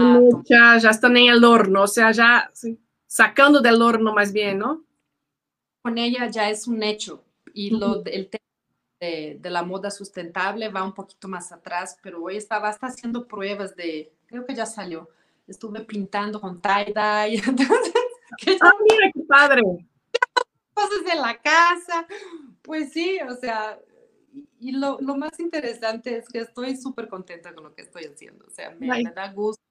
[0.45, 2.51] ya, ya están en el horno, o sea, ya
[3.07, 4.87] sacando del horno más bien, ¿no?
[5.83, 8.45] Con ella ya es un hecho y lo, el tema
[9.01, 13.29] de, de, la moda sustentable va un poquito más atrás, pero hoy estaba hasta haciendo
[13.29, 15.11] pruebas de, creo que ya salió,
[15.47, 17.98] estuve pintando con tie-dye, entonces
[18.61, 19.63] ah, mira qué padre.
[20.75, 22.07] Cosas de la casa,
[22.63, 23.79] Pues sí, o sea,
[24.61, 28.47] y lo, lo más interesante es que estoy súper contenta con lo que estoy haciendo,
[28.47, 29.63] o sea, me, me da gusto.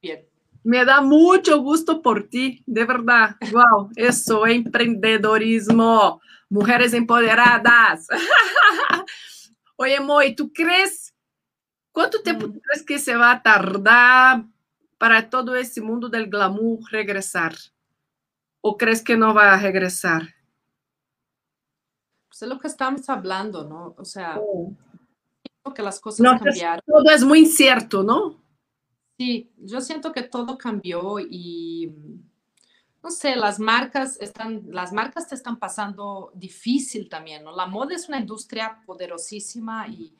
[0.00, 0.26] Bien.
[0.64, 3.36] Me da mucho gusto por ti, de verdad.
[3.52, 8.08] Wow, eso, emprendedorismo, mujeres empoderadas.
[9.76, 11.14] Oye, Moy, ¿tú crees,
[11.92, 12.58] cuánto tiempo mm.
[12.58, 14.44] crees que se va a tardar
[14.98, 17.54] para todo ese mundo del glamour regresar?
[18.68, 20.34] ¿O crees que no va a regresar?
[22.28, 23.94] Pues es lo que estamos hablando, ¿no?
[23.96, 24.74] O sea, oh.
[25.74, 26.82] que las cosas no, cambiaron.
[26.84, 28.36] Todo es muy incierto, ¿no?
[29.16, 31.90] Sí, yo siento que todo cambió y
[33.02, 37.56] no sé, las marcas están, las marcas te están pasando difícil también, ¿no?
[37.56, 40.14] La moda es una industria poderosísima y,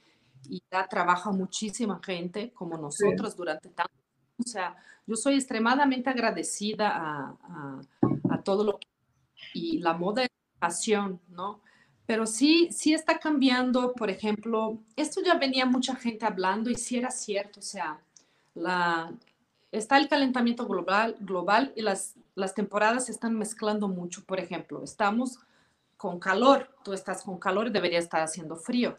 [0.48, 4.07] y da trabajo a muchísima gente como nosotros durante tanto
[4.38, 4.76] o sea,
[5.06, 7.80] yo soy extremadamente agradecida a, a,
[8.30, 8.86] a, todo lo que...
[9.54, 11.60] Y la moda es pasión, ¿no?
[12.06, 16.96] Pero sí, sí está cambiando, por ejemplo, esto ya venía mucha gente hablando y sí
[16.96, 18.00] era cierto, o sea,
[18.54, 19.12] la,
[19.72, 24.24] está el calentamiento global, global y las, las temporadas se están mezclando mucho.
[24.24, 25.38] Por ejemplo, estamos
[25.96, 28.98] con calor, tú estás con calor y debería estar haciendo frío.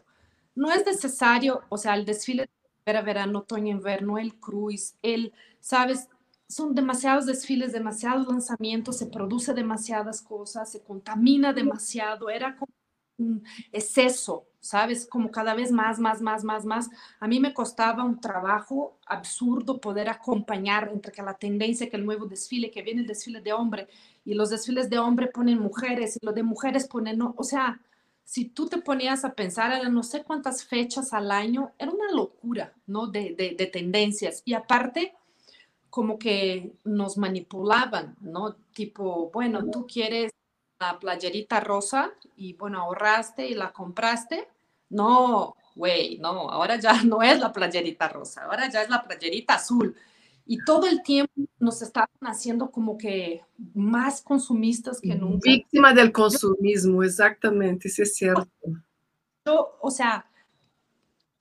[0.54, 2.48] No es necesario, o sea, el desfile
[2.84, 6.08] de verano, otoño, invierno, el cruise, el, sabes,
[6.48, 12.72] son demasiados desfiles, demasiados lanzamientos, se produce demasiadas cosas, se contamina demasiado, era como
[13.18, 15.06] un exceso, ¿sabes?
[15.06, 16.90] Como cada vez más, más, más, más, más.
[17.20, 22.04] A mí me costaba un trabajo absurdo poder acompañar entre que la tendencia, que el
[22.04, 23.88] nuevo desfile, que viene el desfile de hombre,
[24.24, 27.80] y los desfiles de hombre ponen mujeres, y los de mujeres ponen, no, o sea,
[28.30, 32.12] si tú te ponías a pensar, eran no sé cuántas fechas al año, era una
[32.12, 33.08] locura, ¿no?
[33.08, 34.42] De, de, de tendencias.
[34.44, 35.16] Y aparte,
[35.90, 38.54] como que nos manipulaban, ¿no?
[38.72, 40.30] Tipo, bueno, tú quieres
[40.78, 44.46] la playerita rosa y bueno, ahorraste y la compraste.
[44.90, 49.54] No, güey, no, ahora ya no es la playerita rosa, ahora ya es la playerita
[49.54, 49.96] azul.
[50.46, 53.42] Y todo el tiempo nos estaban haciendo como que
[53.74, 55.40] más consumistas que nunca.
[55.44, 58.48] Víctima del consumismo, exactamente, sí es cierto.
[59.46, 60.28] Yo, o sea,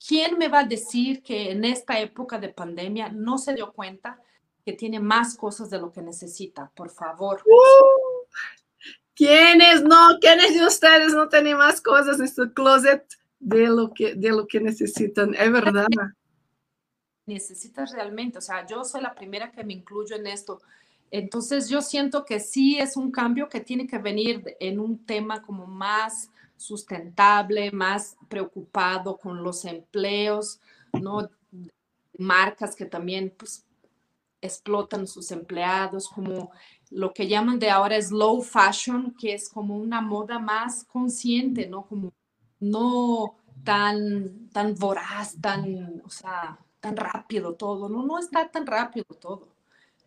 [0.05, 4.21] ¿quién me va a decir que en esta época de pandemia no se dio cuenta
[4.65, 6.71] que tiene más cosas de lo que necesita?
[6.75, 7.41] Por favor.
[7.45, 8.25] Uh,
[9.15, 10.17] ¿Quiénes no?
[10.21, 13.03] ¿Quiénes de ustedes no tienen más cosas en su closet
[13.39, 15.33] de lo que, de lo que necesitan?
[15.33, 15.87] Es verdad.
[17.29, 20.61] Necesitas realmente, o sea, yo soy la primera que me incluyo en esto.
[21.11, 25.41] Entonces yo siento que sí es un cambio que tiene que venir en un tema
[25.43, 30.59] como más sustentable, más preocupado con los empleos,
[30.99, 31.29] ¿no?
[32.17, 33.63] Marcas que también pues,
[34.41, 36.51] explotan sus empleados, como
[36.89, 41.83] lo que llaman de ahora slow fashion, que es como una moda más consciente, ¿no?
[41.83, 42.11] Como
[42.59, 49.15] no tan, tan voraz, tan, o sea, tan rápido todo, no, no está tan rápido
[49.19, 49.47] todo.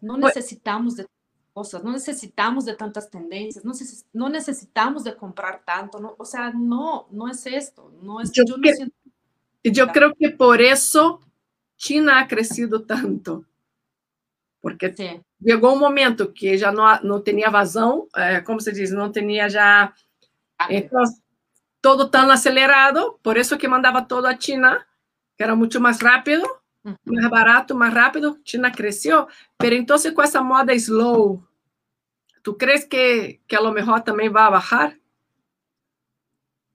[0.01, 1.07] No necesitamos de
[1.53, 3.73] cosas, no necesitamos de tantas tendencias, no,
[4.15, 6.15] no necesitamos de comprar tanto, ¿no?
[6.19, 8.97] o sea, no, no es esto, no es, yo, yo, no siento...
[9.63, 11.21] yo creo que por eso
[11.77, 13.45] China ha crecido tanto
[14.63, 15.21] porque Sim.
[15.45, 19.49] chegou um momento que já não, não tinha vazão, é, como se diz, não tinha
[19.49, 19.93] já
[20.57, 21.03] ah, então,
[21.83, 24.87] todo tão acelerado, por isso que mandava todo a China,
[25.37, 26.49] que era muito mais rápido.
[27.05, 29.27] Mais barato, mais rápido, China cresceu,
[29.61, 31.43] mas então com essa moda slow,
[32.43, 34.99] tu crees que, que a lo mejor também vai baixar?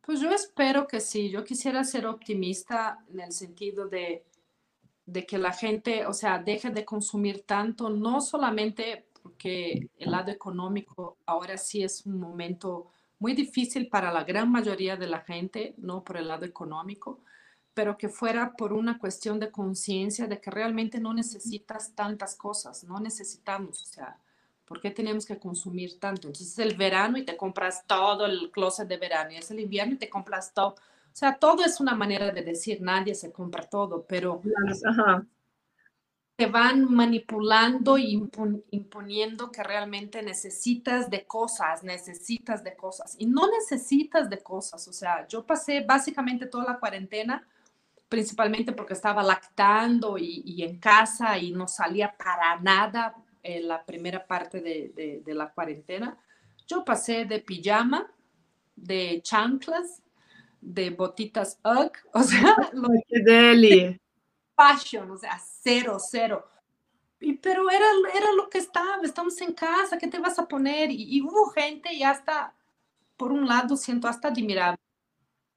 [0.01, 4.23] Pues yo espero que sí, yo quisiera ser optimista en el sentido de
[5.07, 10.31] de que la gente, o sea, deje de consumir tanto, no solamente porque el lado
[10.31, 15.73] económico ahora sí es un momento muy difícil para la gran mayoría de la gente,
[15.77, 17.21] no por el lado económico,
[17.77, 22.83] pero que fuera por una cuestión de conciencia de que realmente no necesitas tantas cosas,
[22.83, 24.17] no necesitamos, o sea,
[24.65, 26.27] ¿por qué tenemos que consumir tanto?
[26.27, 29.59] Entonces es el verano y te compras todo el closet de verano, y es el
[29.59, 30.75] invierno y te compras todo
[31.17, 34.39] o sea, todo es una manera de decir, nadie se compra todo, pero
[36.35, 38.23] te van manipulando y
[38.69, 43.15] imponiendo que realmente necesitas de cosas, necesitas de cosas.
[43.17, 44.87] Y no necesitas de cosas.
[44.87, 47.47] O sea, yo pasé básicamente toda la cuarentena,
[48.09, 54.25] principalmente porque estaba lactando y, en casa y no salía para nada en la primera
[54.25, 56.17] parte de, de la cuarentena.
[56.67, 58.11] Yo pasé de pijama,
[58.75, 60.01] de chanclas,
[60.61, 64.01] de botitas UGG, o sea, lo que deli.
[64.55, 66.47] Fashion, o sea, cero, cero.
[67.19, 70.89] Y, pero era, era lo que estaba, estamos en casa, ¿qué te vas a poner?
[70.91, 72.53] Y, hubo gente y hasta,
[73.15, 74.79] por un lado, siento hasta admirable,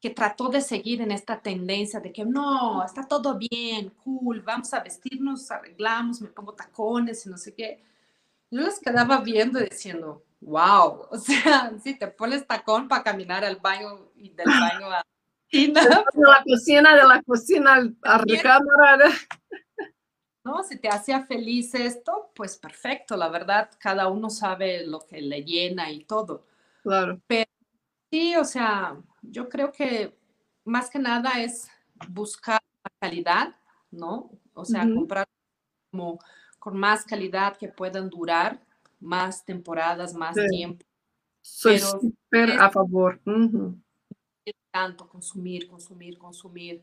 [0.00, 4.72] que trató de seguir en esta tendencia de que no, está todo bien, cool, vamos
[4.72, 7.84] a vestirnos, arreglamos, me pongo tacones y no sé qué.
[8.50, 13.44] Yo les quedaba viendo y diciendo, wow, o sea, si te pones tacón para caminar
[13.44, 15.04] al baño y del baño a
[15.52, 19.10] de la cocina, de la cocina a la recámara.
[20.44, 20.62] ¿no?
[20.62, 25.44] Si te hacía feliz esto, pues perfecto, la verdad, cada uno sabe lo que le
[25.44, 26.46] llena y todo.
[26.82, 27.20] Claro.
[27.26, 27.50] Pero
[28.10, 30.16] sí, o sea, yo creo que
[30.64, 31.68] más que nada es
[32.08, 33.56] buscar la calidad,
[33.90, 34.30] ¿no?
[34.54, 35.26] O sea, comprar
[35.90, 36.18] como
[36.58, 38.60] con más calidad que puedan durar
[39.00, 40.84] más temporadas, más tiempo.
[41.40, 43.20] Soy súper a favor.
[44.70, 46.82] Tanto consumir, consumir, consumir.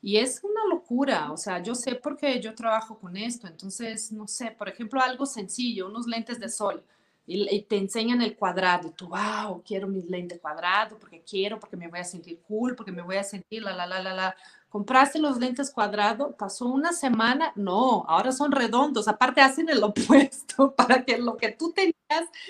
[0.00, 4.28] Y es una locura, o sea, yo sé porque yo trabajo con esto, entonces, no
[4.28, 6.84] sé, por ejemplo, algo sencillo, unos lentes de sol,
[7.26, 11.76] y, te enseñan el cuadrado, y tú, wow, quiero mi lente cuadrado, porque quiero, porque
[11.76, 14.36] me voy a sentir cool, porque me voy a sentir la, la, la, la, la.
[14.68, 20.74] Compraste los lentes cuadrados, pasó una semana, no, ahora son redondos, aparte hacen el opuesto
[20.74, 21.94] para que lo que tú tenías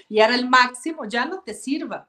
[0.09, 2.09] y era el máximo ya no te sirva.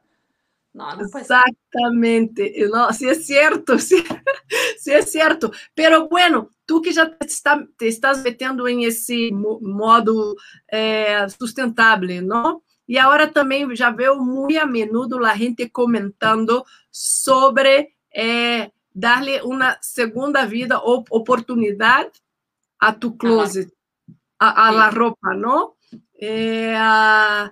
[1.16, 4.04] Exactamente, no, sí es cierto, sí,
[4.80, 5.52] sí, es cierto.
[5.74, 10.36] Pero bueno, tú que ya te, está, te estás metiendo en ese modo
[10.72, 12.64] eh, sustentable, ¿no?
[12.86, 19.78] Y ahora también ya veo muy a menudo la gente comentando sobre eh, darle una
[19.82, 22.12] segunda vida o oportunidad
[22.80, 23.74] a tu closet,
[24.40, 25.78] a, a la ropa, ¿no?
[26.20, 27.52] Eh, a,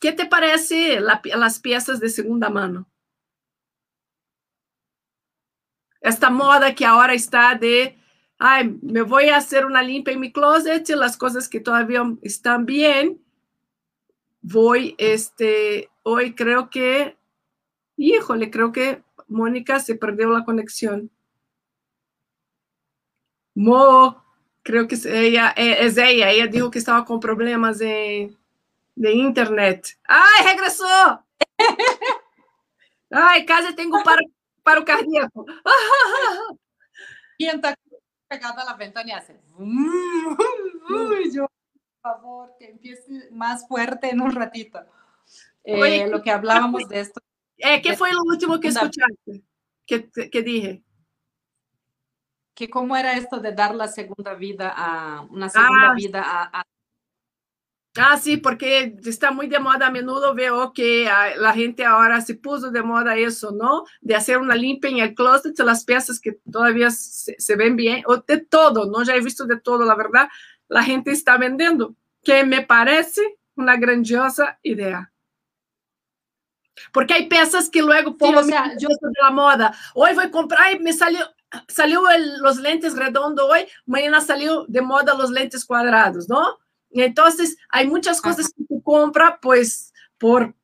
[0.00, 2.88] ¿Qué te parece la, las piezas de segunda mano?
[6.00, 7.98] Esta moda que ahora está de,
[8.38, 12.64] ay, me voy a hacer una limpia en mi closet, las cosas que todavía están
[12.64, 13.22] bien,
[14.40, 17.18] voy, este, hoy creo que,
[17.98, 21.10] híjole, creo que Mónica se perdió la conexión.
[23.54, 24.24] Mo,
[24.62, 28.34] creo que es ella, eh, es ella, ella dijo que estaba con problemas de
[28.94, 29.98] de internet.
[30.04, 31.24] ¡Ay, regresó!
[33.10, 34.22] ¡Ay, casi tengo paro,
[34.62, 35.46] paro cardíaco!
[37.38, 37.74] está
[38.28, 39.40] pegada a la ventana y hace...
[39.58, 41.46] Uy, yo,
[42.02, 44.80] por favor, que empiece más fuerte en un ratito.
[45.64, 47.20] Eh, lo que hablábamos de esto.
[47.56, 49.42] Eh, ¿Qué fue lo último que escuchaste?
[49.86, 50.84] ¿Qué, qué dije?
[52.60, 56.62] que cómo era esto de dar la segunda vida a una segunda ah, vida a,
[57.96, 59.88] Ah, sí, porque está muy de moda.
[59.88, 63.84] A menudo veo que la gente ahora se puso de moda eso, ¿no?
[64.00, 68.02] De hacer una limpia en el closet de las piezas que todavía se, ven bien,
[68.06, 69.02] o de todo, ¿no?
[69.02, 70.28] Ya he visto de todo, la verdad.
[70.68, 75.12] La gente está vendiendo, que me parece una grandiosa idea.
[76.92, 79.74] Porque hay piezas que luego pongo sí, o sea, yo de la moda.
[79.94, 81.28] Hoy voy a comprar y me salió,
[81.66, 82.02] salió
[82.40, 86.58] los lentes redondos hoy, mañana salió de moda los lentes cuadrados, ¿no?
[86.90, 90.54] Entonces, hay muchas cosas que tú compras, pues, por,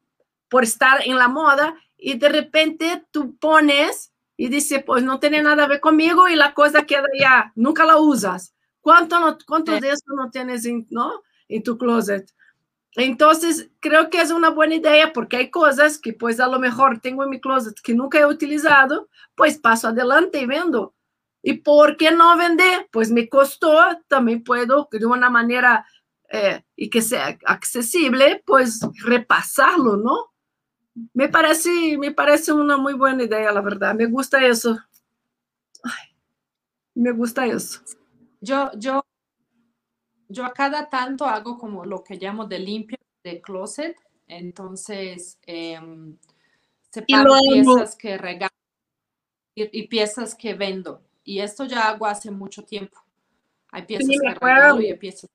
[0.48, 5.42] por estar en la moda y de repente tú pones y dice, pues no tiene
[5.42, 8.54] nada a ver conmigo y la cosa queda ya, nunca la usas.
[8.80, 11.22] ¿Cuánto, no, cuánto de eso no tienes en, ¿no?
[11.48, 12.30] en tu closet?
[12.96, 17.00] Entonces, creo que es una buena idea porque hay cosas que pues a lo mejor
[17.00, 20.94] tengo en mi closet que nunca he utilizado, pues paso adelante y vendo.
[21.42, 22.88] ¿Y por qué no vender?
[22.90, 25.86] Pues me costó, también puedo de una manera
[26.30, 30.32] eh, y que sea accesible, pues repasarlo, ¿no?
[31.12, 33.94] Me parece, me parece una muy buena idea, la verdad.
[33.94, 34.78] Me gusta eso.
[36.94, 37.80] me gusta eso.
[38.40, 39.04] Yo, yo,
[40.28, 43.96] yo a cada tanto hago como lo que llamo de limpio de closet.
[44.26, 45.78] Entonces, eh,
[46.90, 48.54] separo piezas que regalo
[49.54, 51.02] y, y, piezas que vendo.
[51.22, 52.98] Y esto ya hago hace mucho tiempo.
[53.70, 55.30] Hay piezas que regalo y hay piezas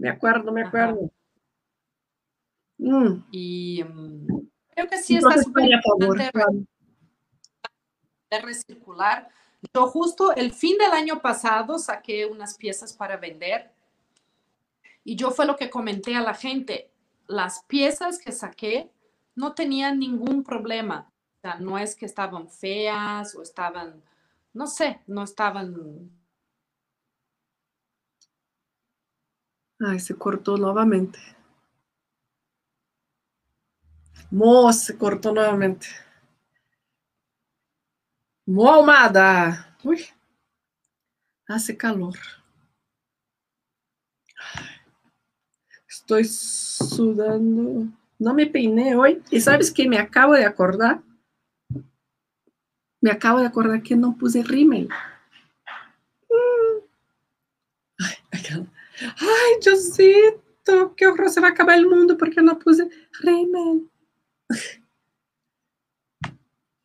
[0.00, 1.12] me acuerdo, me acuerdo.
[2.78, 3.24] Mm.
[3.30, 4.26] Y um,
[4.70, 6.30] creo que sí está súper importante
[8.42, 9.28] recircular.
[9.74, 13.70] Yo justo el fin del año pasado saqué unas piezas para vender
[15.04, 16.90] y yo fue lo que comenté a la gente.
[17.26, 18.90] Las piezas que saqué
[19.34, 21.12] no tenían ningún problema.
[21.36, 24.02] O sea, no es que estaban feas o estaban,
[24.54, 26.10] no sé, no estaban
[29.80, 31.18] Ay, se cortó nuevamente.
[34.30, 35.86] Mo, se cortó nuevamente.
[38.44, 39.74] Mo Almada.
[39.82, 40.04] Uy,
[41.46, 42.14] hace calor.
[45.88, 47.86] Estoy sudando.
[48.18, 49.22] No me peiné hoy.
[49.30, 51.02] ¿Y sabes que me acabo de acordar?
[53.00, 54.90] Me acabo de acordar que no puse rímel.
[59.00, 62.88] Ay, Diosito, que horror, se va a acabar el mundo porque no puse
[63.20, 63.88] rímel.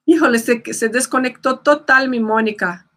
[0.05, 2.89] Híjole, se, se desconectó total mi Mónica.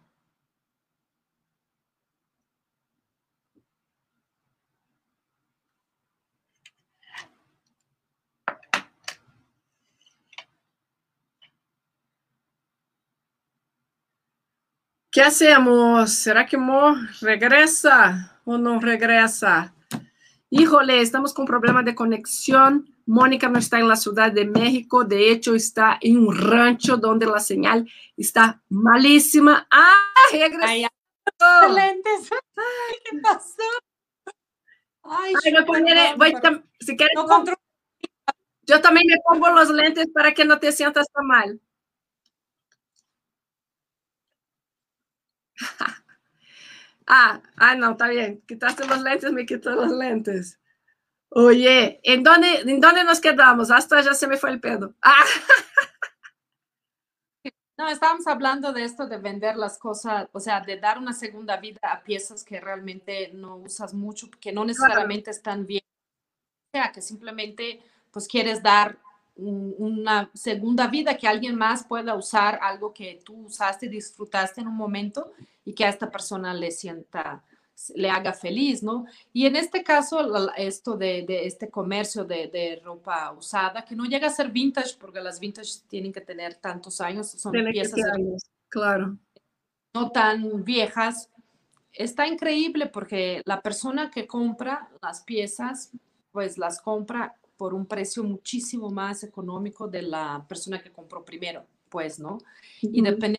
[15.19, 16.13] ¿Qué hacemos?
[16.13, 19.75] ¿Será que Mo regresa o no regresa?
[20.49, 22.89] Híjole, estamos con problema de conexión.
[23.05, 27.25] Mónica no está en la Ciudad de México, de hecho está en un rancho donde
[27.25, 29.67] la señal está malísima.
[29.69, 30.05] ¡Ah!
[30.31, 30.63] Regresó.
[30.65, 30.85] Ay,
[31.75, 32.29] lentes.
[33.03, 33.63] ¿Qué pasó?
[35.03, 36.33] Ay, Ay me pondré, voy,
[36.79, 37.43] si quieres, no
[38.65, 41.59] yo también me pongo los lentes para que no te sientas tan mal.
[47.07, 48.41] ah, ah, no, está bien.
[48.47, 50.59] Quitaste los lentes, me quito los lentes.
[51.29, 53.69] Oye, ¿en dónde, ¿en dónde nos quedamos?
[53.69, 54.95] Hasta ya se me fue el pedo.
[55.01, 55.23] Ah.
[57.79, 61.55] No, estábamos hablando de esto de vender las cosas, o sea, de dar una segunda
[61.55, 65.81] vida a piezas que realmente no usas mucho, que no necesariamente están bien.
[66.73, 67.81] O sea, que simplemente
[68.11, 68.97] pues quieres dar
[69.39, 74.67] una segunda vida, que alguien más pueda usar algo que tú usaste y disfrutaste en
[74.67, 75.31] un momento
[75.65, 77.43] y que a esta persona le sienta,
[77.95, 79.05] le haga feliz, ¿no?
[79.31, 80.19] Y en este caso,
[80.55, 85.39] esto de, este comercio de, ropa usada, que no llega a ser vintage, porque las
[85.39, 87.99] vintage tienen que tener tantos años, son piezas
[88.67, 89.17] claro.
[89.93, 91.29] no tan viejas,
[91.93, 95.91] está increíble porque la persona que compra las piezas,
[96.31, 101.65] pues las compra por un precio muchísimo más económico de la persona que compró primero,
[101.89, 102.37] pues, ¿no?
[102.81, 103.37] Y depende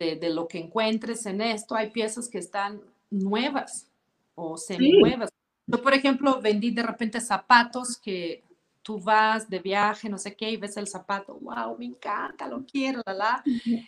[0.00, 3.86] de, lo que encuentres en esto, hay piezas que están nuevas
[4.34, 5.30] o semi-nuevas.
[5.64, 8.42] Yo, por ejemplo, vendí de repente zapatos que
[8.82, 12.66] tú vas de viaje, no sé qué, y ves el zapato, wow, me encanta, lo
[12.66, 13.80] quiero, la, la, y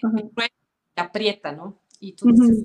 [0.95, 1.81] te aprieta, ¿no?
[1.99, 2.65] Y tú dices,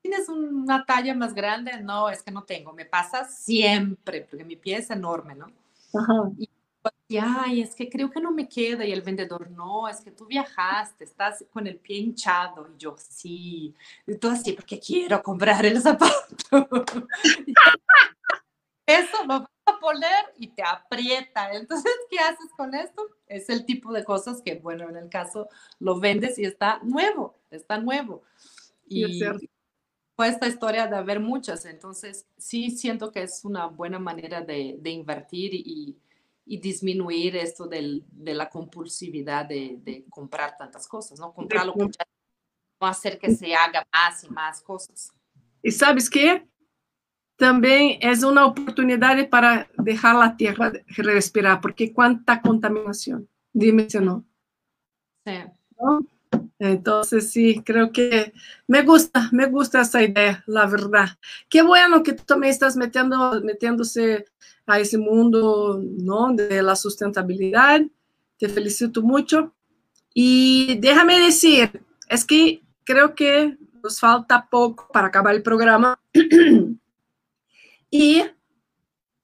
[0.00, 1.78] ¿tienes una talla más grande?
[1.82, 5.65] No, es que no tengo, me pasa siempre, porque mi pie es enorme, ¿no?
[7.08, 8.84] Y, ay, es que creo que no me queda.
[8.84, 12.68] Y el vendedor, no, es que tú viajaste, estás con el pie hinchado.
[12.74, 13.74] Y yo, sí.
[14.06, 16.14] Y tú así, porque quiero comprar el zapato.
[18.86, 21.52] Eso lo vas a poner y te aprieta.
[21.52, 23.02] Entonces, ¿qué haces con esto?
[23.26, 25.48] Es el tipo de cosas que, bueno, en el caso
[25.80, 28.22] lo vendes y está nuevo, está nuevo.
[28.88, 29.48] Y, fue
[30.24, 35.50] esta historia de haber muchas, entonces sí siento que es una buena manera de, invertir
[35.52, 35.98] y,
[36.46, 41.32] disminuir esto de la compulsividad de, comprar tantas cosas, ¿no?
[41.32, 41.74] Comprarlo
[42.80, 45.12] no hacer que se haga más y más cosas.
[45.62, 46.46] Y sabes qué?
[47.36, 54.24] También es una oportunidad para dejar la tierra respirar, porque cuánta contaminación, dime si no.
[55.24, 55.32] Sí.
[56.58, 58.32] Entonces, sí, creo que
[58.66, 61.08] me gusta, me gusta esa idea, la verdad.
[61.50, 64.24] Qué bueno que tú también estás metiendo, metiéndose
[64.66, 66.32] a ese mundo, ¿no?
[66.32, 67.82] De la sustentabilidad.
[68.38, 69.54] Te felicito mucho.
[70.14, 76.00] Y déjame decir, es que creo que nos falta poco para acabar el programa.
[77.90, 78.22] y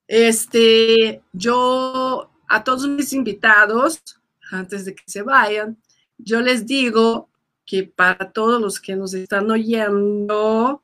[0.07, 4.03] este, yo a todos mis invitados,
[4.51, 5.79] antes de que se vayan,
[6.25, 7.29] yo les digo
[7.65, 10.83] que para todos los que nos están oyendo,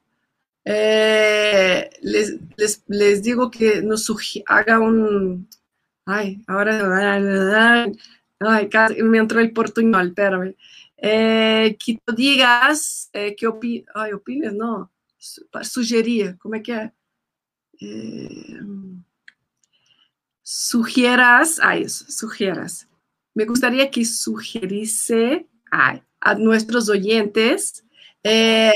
[0.65, 4.11] eh, les, digo que nos
[4.47, 5.49] haga un...
[6.05, 7.85] Ay, ahora...
[8.41, 8.69] Ay,
[9.03, 10.55] me entró el portuñol, espérame.
[10.97, 14.91] Eh, que digas, eh, que opi ay, opines, no,
[15.63, 16.93] sugerir, ¿cómo es que
[17.81, 18.61] eh,
[20.43, 22.89] sugieras, ay, sugieras
[23.39, 26.01] me gustaría que sugerise a,
[26.39, 27.85] nuestros oyentes
[28.25, 28.73] eh,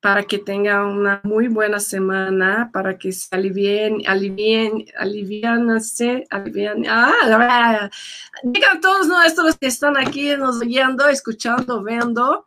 [0.00, 7.90] para que tengan una muy buena semana, para que se alivien, alivien, alivianase, alivian, ah,
[8.42, 12.46] digan todos nuestros que están aquí nos oyendo, escuchando, viendo.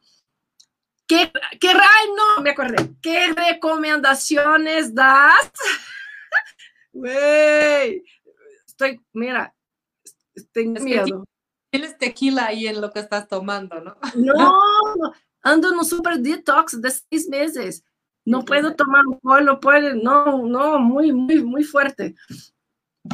[1.05, 1.74] ¿Qué, qué
[2.17, 2.95] no me acordé?
[2.99, 5.51] ¿Qué recomendaciones das?
[6.93, 8.03] Wey,
[8.65, 9.53] estoy, mira,
[10.51, 11.25] tengo miedo.
[11.71, 13.97] Tienes tequila ahí en lo que estás tomando, ¿no?
[14.15, 14.59] No,
[15.41, 17.84] ando en un super detox de seis meses.
[18.25, 22.15] No puedo tomar alcohol, no puedo, no, no, muy, muy, muy fuerte.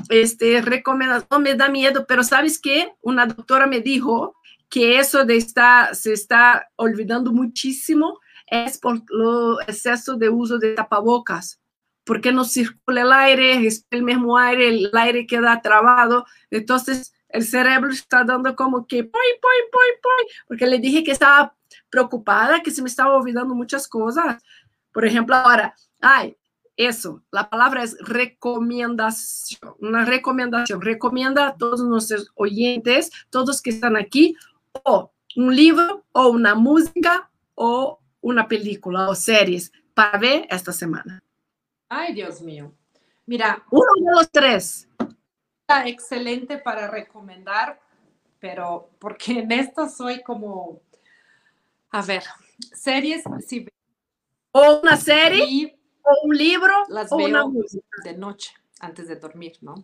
[0.09, 2.93] Este, recomendación, me da miedo, pero ¿sabes qué?
[3.01, 4.35] Una doctora me dijo
[4.69, 10.73] que eso de estar, se está olvidando muchísimo es por el exceso de uso de
[10.73, 11.61] tapabocas,
[12.07, 17.43] porque no circula el aire, es el mismo aire, el aire queda trabado, entonces el
[17.43, 21.53] cerebro está dando como que, poi, poi, poi, poi, porque le dije que estaba
[21.89, 24.41] preocupada, que se me estaba olvidando muchas cosas.
[24.93, 26.37] Por ejemplo, ahora, ay,
[26.77, 30.81] eso, la palabra es recomendación, una recomendación.
[30.81, 34.37] Recomienda a todos nuestros oyentes, todos que están aquí,
[34.83, 41.21] o un libro, o una música, o una película, o series para ver esta semana.
[41.89, 42.73] Ay, Dios mío.
[43.25, 43.63] Mira.
[43.71, 44.89] Uno de los tres.
[45.85, 47.81] Excelente para recomendar,
[48.39, 50.81] pero porque en esto soy como,
[51.91, 52.23] a ver,
[52.73, 53.67] series, sí.
[54.51, 57.85] O una serie o un libro las o veo una música.
[58.03, 59.75] de noche antes de dormir, ¿no?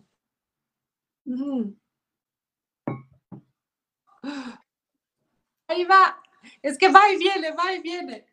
[5.68, 6.22] Ahí va,
[6.62, 8.26] es que va y viene, va y viene.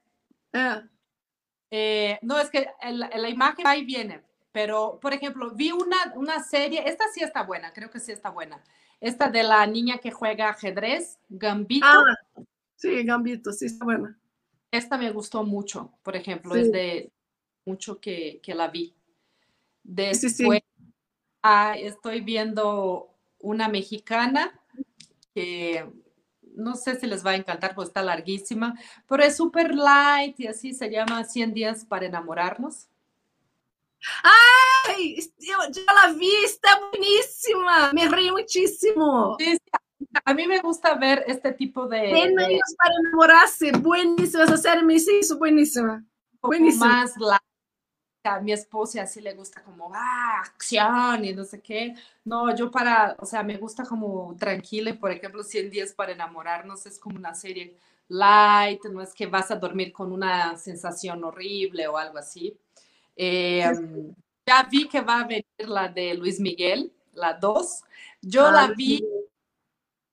[0.53, 0.83] É.
[1.71, 5.97] Eh, no, es que el- la imagen va y viene, pero por ejemplo, vi una,
[6.15, 8.61] una serie, esta sí está buena, creo que sí está buena.
[8.99, 12.03] Esta de la niña que juega ajedrez, Gambito, Ah,
[12.75, 14.19] sí, Gambito, sí, está buena.
[14.69, 16.61] esta me gustó mucho, por ejemplo, Sí.
[16.61, 17.11] es de
[17.65, 18.93] mucho que, que la vi.
[19.85, 20.43] Sí, sí, sí.
[20.43, 20.61] Después
[21.41, 24.59] ah, estoy viendo una mexicana
[25.33, 25.89] que
[26.55, 28.75] no sé si les va a encantar porque está larguísima,
[29.07, 32.87] pero es súper light y así se llama 100 días para enamorarnos.
[34.83, 37.93] Eu já la vi, está bueníssima.
[37.93, 39.35] Me ri muchísimo.
[39.39, 39.57] Sí,
[40.25, 44.43] a mí me gusta ver este tipo de, 100 de años para enamorarse, buenísima.
[44.43, 46.03] Esa serie me hizo buenísima.
[46.39, 46.85] como buenísimo.
[46.85, 47.50] más light.
[48.23, 51.95] A mi esposa así le gusta como, ah, acción y no sé qué.
[52.23, 56.11] No, yo para, o sea, me gusta como tranquila y por ejemplo 100 días para
[56.11, 57.75] enamorarnos es como una serie
[58.09, 62.55] light, no es que vas a dormir con una sensación horrible o algo así.
[63.15, 63.71] Eh,
[64.45, 67.83] ya vi que va a venir la de Luis Miguel, la 2.
[68.21, 69.03] Yo la Ay, vi,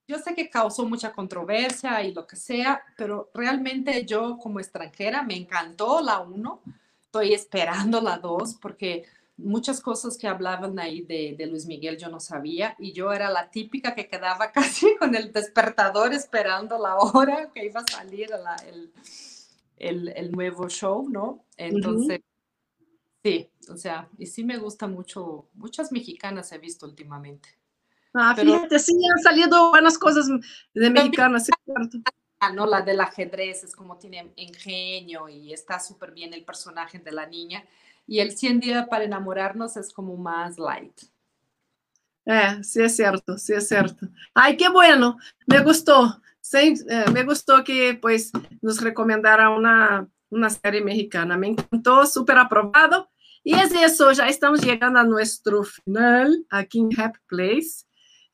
[0.08, 5.22] yo sé que causó mucha controversia y lo que sea, pero realmente yo como extranjera
[5.22, 6.62] me encantó la 1.
[7.08, 9.06] Estoy esperando la 2 porque
[9.38, 13.30] muchas cosas que hablaban ahí de, de, Luis Miguel yo no sabía y yo era
[13.30, 18.28] la típica que quedaba casi con el despertador esperando la hora que iba a salir
[18.28, 18.92] la, el,
[19.78, 21.46] el, el, nuevo show, ¿no?
[21.56, 22.86] Entonces, uh -huh.
[23.22, 27.48] sí, o sea, y sí me gusta mucho, muchas mexicanas he visto últimamente.
[28.12, 30.26] Ah, Pero, fíjate, sí han salido buenas cosas
[30.74, 31.98] de mexicanas, ¿cierto?
[32.40, 32.66] Ah, ¿no?
[32.66, 37.26] La del ajedrez es como tiene ingenio y está súper bien el personaje de la
[37.26, 37.64] niña.
[38.06, 41.02] Y el 100 días para enamorarnos es como más light.
[42.26, 44.06] Eh, é, sim, é certo, sim, é certo.
[44.34, 45.16] Ai, que bueno,
[45.46, 46.08] me gostou.
[46.42, 48.30] Sim, eh, me gustó que, pois,
[48.62, 51.36] nos recomendaram una uma série mexicana.
[51.36, 53.06] Me encantou, super aprobado.
[53.44, 57.84] Y é isso, já estamos llegando a nuestro final aqui em Happy Place.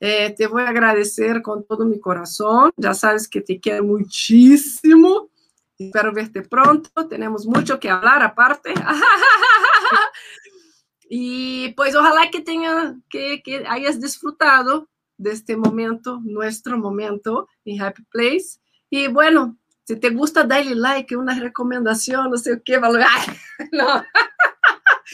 [0.07, 2.71] Eh, te voy a agradecer con todo mi corazón.
[2.77, 5.31] Ya sabes que te quiero muchísimo.
[5.79, 6.91] Espero verte pronto.
[7.09, 8.75] Tenemos mucho que hablar aparte.
[11.09, 17.81] y pues ojalá que, tenga, que, que hayas disfrutado de este momento, nuestro momento en
[17.81, 18.59] Happy Place.
[18.91, 23.05] Y bueno, si te gusta, dale like, una recomendación, no sé qué, valor.
[23.73, 24.05] no.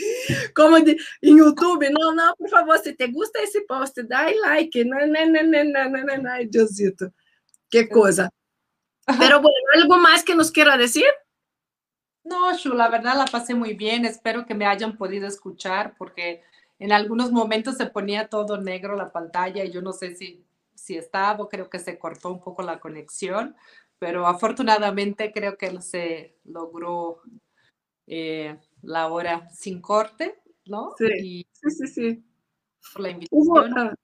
[0.55, 4.85] Como de, em YouTube, não, não, por favor, se te gusta esse post, dá like,
[4.85, 7.13] nananana, Diosito.
[7.71, 8.31] Que coisa.
[9.07, 11.07] Pero bueno, ¿algo más que nos quiera decir?
[12.25, 14.05] No, Shu, la verdad la pasé muy bien.
[14.05, 16.43] Espero que me hayan podido escuchar porque
[16.79, 20.45] en algunos momentos se ponía todo negro la pantalla y yo no sé si,
[20.75, 23.57] si estaba, creo que se cortó un poco la conexión,
[23.99, 27.23] pero afortunadamente creo que se logró
[28.07, 30.95] eh, la hora sin corte, ¿no?
[30.99, 31.87] Sí, y sí, sí.
[31.87, 32.25] sí.
[32.93, 33.43] Por la invitación.
[33.43, 33.95] Hubo, uh,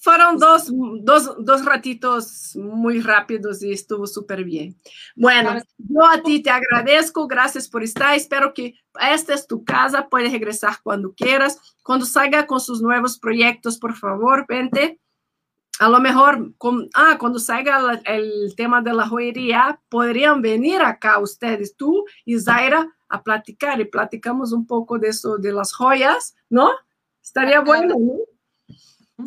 [0.00, 0.70] fueron dos,
[1.02, 4.80] dos, dos ratitos muy rápidos y estuvo súper bien.
[5.14, 8.14] Bueno, yo a ti te agradezco, gracias por estar.
[8.14, 11.76] Espero que esta es tu casa, puedes regresar cuando quieras.
[11.82, 14.98] Cuando salga con sus nuevos proyectos, por favor, vente.
[15.80, 20.82] A lo mejor, con, ah, cuando salga la, el tema de la joyería, podrían venir
[20.82, 25.72] acá ustedes, tú y Zaira, a platicar y platicamos un poco de eso, de las
[25.72, 26.70] joyas, ¿no?
[27.22, 28.12] Estaría bueno, ¿no?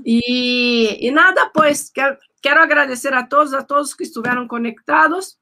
[0.03, 5.39] Y, y, nada, pues quiero, quiero, agradecer a todos, a todos que estuvieron conectados.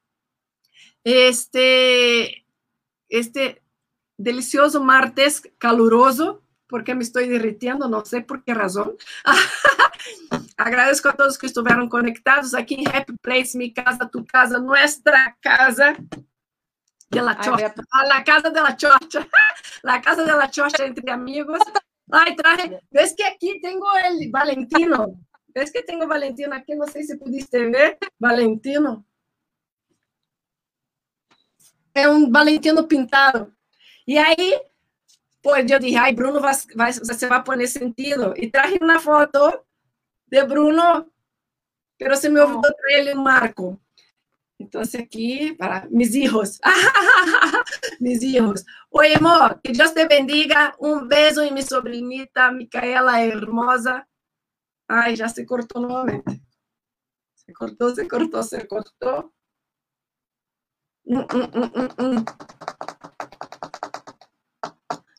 [1.04, 2.46] Este,
[3.10, 3.62] este
[4.16, 6.42] delicioso martes caluroso,
[6.72, 8.96] porque me estoy derritiendo, no sé por qué razón.
[10.58, 15.38] Agradezco a todos que estuvieron conectados aquí en Happy Place, mi casa, tu casa, nuestra
[15.42, 15.98] casa
[17.10, 17.76] de la chocha.
[17.92, 19.28] A la casa de la chocha.
[19.84, 21.60] la casa de la chocha entre amigos.
[22.10, 22.80] Ay, traje.
[22.90, 25.14] ¿Ves que aquí tengo el Valentino?
[25.48, 26.74] ¿Ves que tengo Valentino aquí?
[26.74, 27.98] No sé si pudiste ver.
[28.18, 29.06] Valentino.
[31.94, 33.54] É um Valentino pintado.
[34.08, 34.60] E aí,
[35.42, 38.34] pô, eu disse, ai, Bruno, vai, vai, você vai pôr nesse sentido.
[38.38, 39.64] E traje uma foto
[40.28, 41.12] de Bruno,
[41.98, 42.76] pero se me olvidou oh.
[42.76, 43.80] trazer um marco.
[44.60, 46.60] Então, aqui, para mis hijos.
[48.00, 48.64] mis hijos.
[48.92, 50.76] Oi, amor, que Deus te bendiga.
[50.80, 54.06] Um beijo em minha sobrinita, Micaela hermosa.
[54.88, 56.42] Ai, já se cortou novamente.
[57.36, 59.34] Se cortou, se cortou, se cortou.
[61.06, 61.50] Mm, mm,
[61.98, 62.26] mm,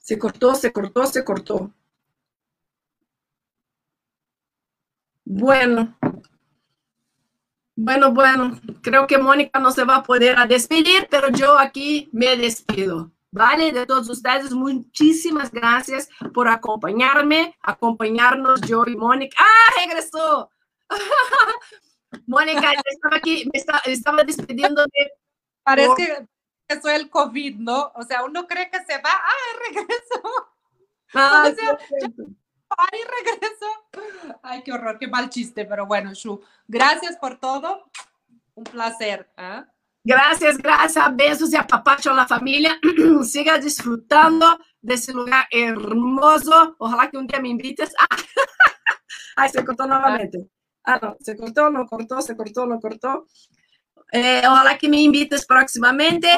[0.02, 1.70] se cortó, se cortó, se cortó.
[5.24, 5.96] Bueno.
[7.74, 12.36] Bueno, bueno, creo que Mónica no se va a poder despedir, pero yo aquí me
[12.36, 13.10] despido.
[13.30, 13.72] ¿Vale?
[13.72, 19.38] De todos ustedes, muchísimas gracias por acompañarme, acompañarnos yo y Mónica.
[19.40, 20.50] ¡Ah, regresó!
[22.26, 25.12] Mónica, estaba aquí, me estaba despidiendo de
[25.64, 26.26] Parece que
[26.72, 27.92] eso es el COVID, ¿no?
[27.94, 30.22] O sea, uno cree que se va, ¡ah, regreso!
[31.14, 31.78] Ah, o sea,
[32.78, 34.38] ¡ay, regreso!
[34.42, 37.84] Ay, qué horror, qué mal chiste, pero bueno, Shu, gracias por todo.
[38.54, 39.30] Un placer.
[39.36, 39.62] ¿eh?
[40.04, 41.14] Gracias, gracias.
[41.14, 42.78] Besos y apapacho a la familia.
[43.24, 46.76] Siga disfrutando de ese lugar hermoso.
[46.78, 47.94] Ojalá que un día me invites.
[49.36, 50.48] Ay, se cortó nuevamente.
[50.84, 53.26] Ah, no, se cortó, no cortó, se cortó, no cortó.
[54.12, 56.28] Eh, ojalá que me invites próximamente.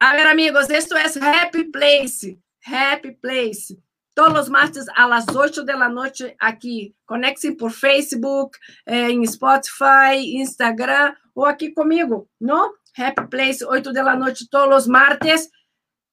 [0.00, 2.38] A ver, amigos, esto es Happy Place.
[2.62, 3.78] Happy Place.
[4.12, 6.94] Todos los martes a las 8 de la noche aquí.
[7.06, 12.74] Conecten por Facebook, eh, en Spotify, Instagram o aquí conmigo, ¿no?
[12.94, 15.50] Happy Place, 8 de la noche todos los martes,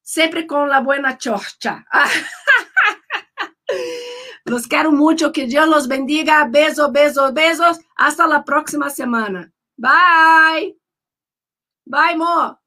[0.02, 1.86] siempre con la buena chorcha.
[4.46, 6.48] Los quiero mucho, que Dios los bendiga.
[6.48, 7.80] Besos, besos, besos.
[7.98, 9.52] Hasta la próxima semana.
[9.78, 10.74] Bye.
[11.88, 12.58] Bye, Mo.